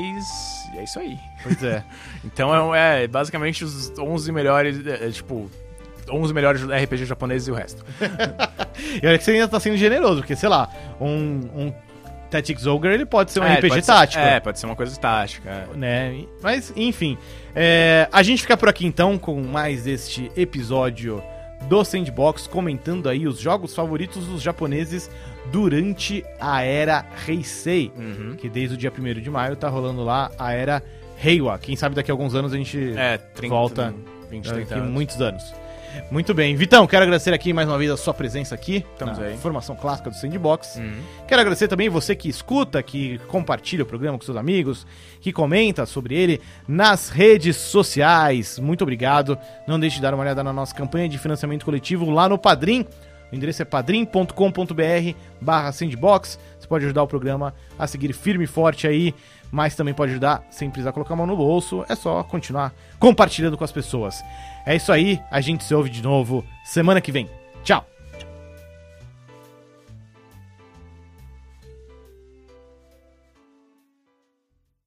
e 0.75 0.79
é 0.79 0.85
isso 0.85 0.99
aí. 0.99 1.17
pois 1.43 1.63
é. 1.63 1.85
Então 2.25 2.75
é, 2.75 3.05
é 3.05 3.09
basicamente 3.09 3.65
os 3.65 3.93
11 3.99 4.33
melhores, 4.33 4.87
é, 4.87 5.07
é, 5.07 5.11
tipo, 5.11 5.51
11 6.11 6.35
melhores 6.35 6.63
RPG 6.63 7.05
japoneses 7.05 7.49
e 7.49 7.51
o 7.51 7.55
resto. 7.55 7.85
E 9.03 9.07
olha 9.07 9.19
que 9.19 9.25
você 9.25 9.33
ainda 9.33 9.47
tá 9.47 9.61
sendo 9.61 9.77
generoso, 9.77 10.21
porque, 10.21 10.35
sei 10.35 10.49
lá, 10.49 10.69
um, 10.99 11.07
um 11.55 11.75
Tactics 12.31 12.67
Ogre, 12.67 12.95
ele 12.95 13.05
pode 13.07 13.33
ser 13.33 13.41
um 13.41 13.45
É, 13.45 13.55
RPG 13.57 13.75
ser- 13.75 13.83
tático. 13.83 14.23
é, 14.23 14.41
pode 14.41 14.59
ser 14.59 14.67
uma 14.67 14.77
coisa 14.77 14.97
tática. 14.99 15.49
é. 15.51 15.77
né? 15.77 16.25
Mas, 16.43 16.73
enfim. 16.77 17.19
é, 17.55 18.09
a 18.13 18.23
gente 18.23 18.43
fica 18.43 18.57
por 18.57 18.69
aqui 18.69 18.87
então 18.87 19.19
com 19.19 19.41
mais 19.43 19.87
este 19.87 20.31
episódio 20.37 21.23
do 21.69 21.85
Sandbox, 21.85 22.47
comentando 22.47 23.09
aí 23.09 23.27
os 23.27 23.39
jogos 23.39 23.75
favoritos 23.75 24.27
dos 24.27 24.41
japoneses 24.41 25.11
durante 25.53 26.25
a 26.41 26.63
era 26.63 27.05
Heisei, 27.29 27.93
Uhum. 27.97 28.37
que 28.37 28.49
desde 28.49 28.75
o 28.75 28.79
dia 28.79 28.91
1 28.91 29.21
de 29.21 29.29
maio 29.31 29.57
tá 29.57 29.69
rolando 29.69 30.03
lá 30.05 30.31
a 30.39 30.53
era 30.53 30.83
Heiwa. 31.23 31.59
Quem 31.59 31.77
sabe 31.77 31.95
daqui 31.95 32.11
a 32.11 32.15
alguns 32.15 32.35
anos 32.35 32.53
a 32.53 32.57
gente 32.57 32.95
É, 32.97 33.19
30, 33.19 33.55
volta 33.55 33.95
20, 34.31 34.45
daqui 34.47 34.57
30 34.67 34.75
anos. 34.77 34.91
muitos 34.91 35.21
anos. 35.21 35.55
Muito 36.11 36.35
bem. 36.35 36.57
Vitão, 36.57 36.87
quero 36.87 37.03
agradecer 37.05 37.33
aqui 37.33 37.53
mais 37.53 37.69
uma 37.69 37.79
vez 37.79 37.91
a 37.91 37.97
sua 37.97 38.13
presença 38.13 38.55
aqui 38.55 38.85
Estamos 38.93 39.19
na 39.19 39.27
aí. 39.27 39.37
formação 39.37 39.77
clássica 39.77 40.11
do 40.11 40.17
Sandbox. 40.17 40.77
Uhum. 40.77 41.01
Quero 41.27 41.41
agradecer 41.41 41.69
também 41.69 41.89
você 41.89 42.17
que 42.17 42.29
escuta, 42.29 42.83
que 42.83 43.19
compartilha 43.29 43.83
o 43.83 43.87
programa 43.87 44.19
com 44.19 44.25
seus 44.25 44.37
amigos, 44.37 44.87
que 45.21 45.33
comenta 45.33 45.87
sobre 45.87 46.15
ele 46.15 46.41
nas 46.67 47.09
redes 47.09 47.57
sociais. 47.57 48.59
Muito 48.59 48.83
obrigado. 48.83 49.39
Não 49.67 49.79
deixe 49.79 49.97
de 49.97 50.03
dar 50.03 50.15
uma 50.15 50.23
olhada 50.23 50.43
na 50.43 50.53
nossa 50.53 50.75
campanha 50.75 51.09
de 51.09 51.19
financiamento 51.19 51.65
coletivo 51.65 52.11
lá 52.11 52.29
no 52.29 52.39
Padrim. 52.39 52.87
O 53.31 53.37
endereço 53.37 53.63
é 53.63 53.65
padrim.com.br 53.65 55.15
barra 55.41 55.73
sandbox. 55.73 56.39
Você 56.59 56.67
pode 56.67 56.85
ajudar 56.85 57.03
o 57.03 57.07
programa 57.07 57.55
a 57.79 57.87
seguir 57.87 58.13
firme 58.13 58.45
e 58.45 58.47
forte 58.47 58.87
aí, 58.87 59.15
mas 59.53 59.77
também 59.77 59.95
pode 59.95 60.13
ajudar 60.13 60.43
sem 60.51 60.69
precisar 60.69 60.93
colocar 60.93 61.15
a 61.15 61.17
mão 61.17 61.27
no 61.27 61.37
bolso. 61.37 61.85
É 61.89 61.95
só 61.95 62.23
continuar 62.25 62.73
compartilhando 62.99 63.57
com 63.57 63.65
as 63.65 63.73
pessoas. 63.73 64.21
É 64.65 64.77
isso 64.77 64.93
aí, 64.93 65.21
a 65.31 65.41
gente 65.41 65.65
se 65.65 65.75
ouve 65.75 65.91
de 65.91 66.03
novo 66.03 66.45
semana 66.65 67.01
que 67.01 67.13
vem. 67.13 67.29
Tchau! 67.63 67.85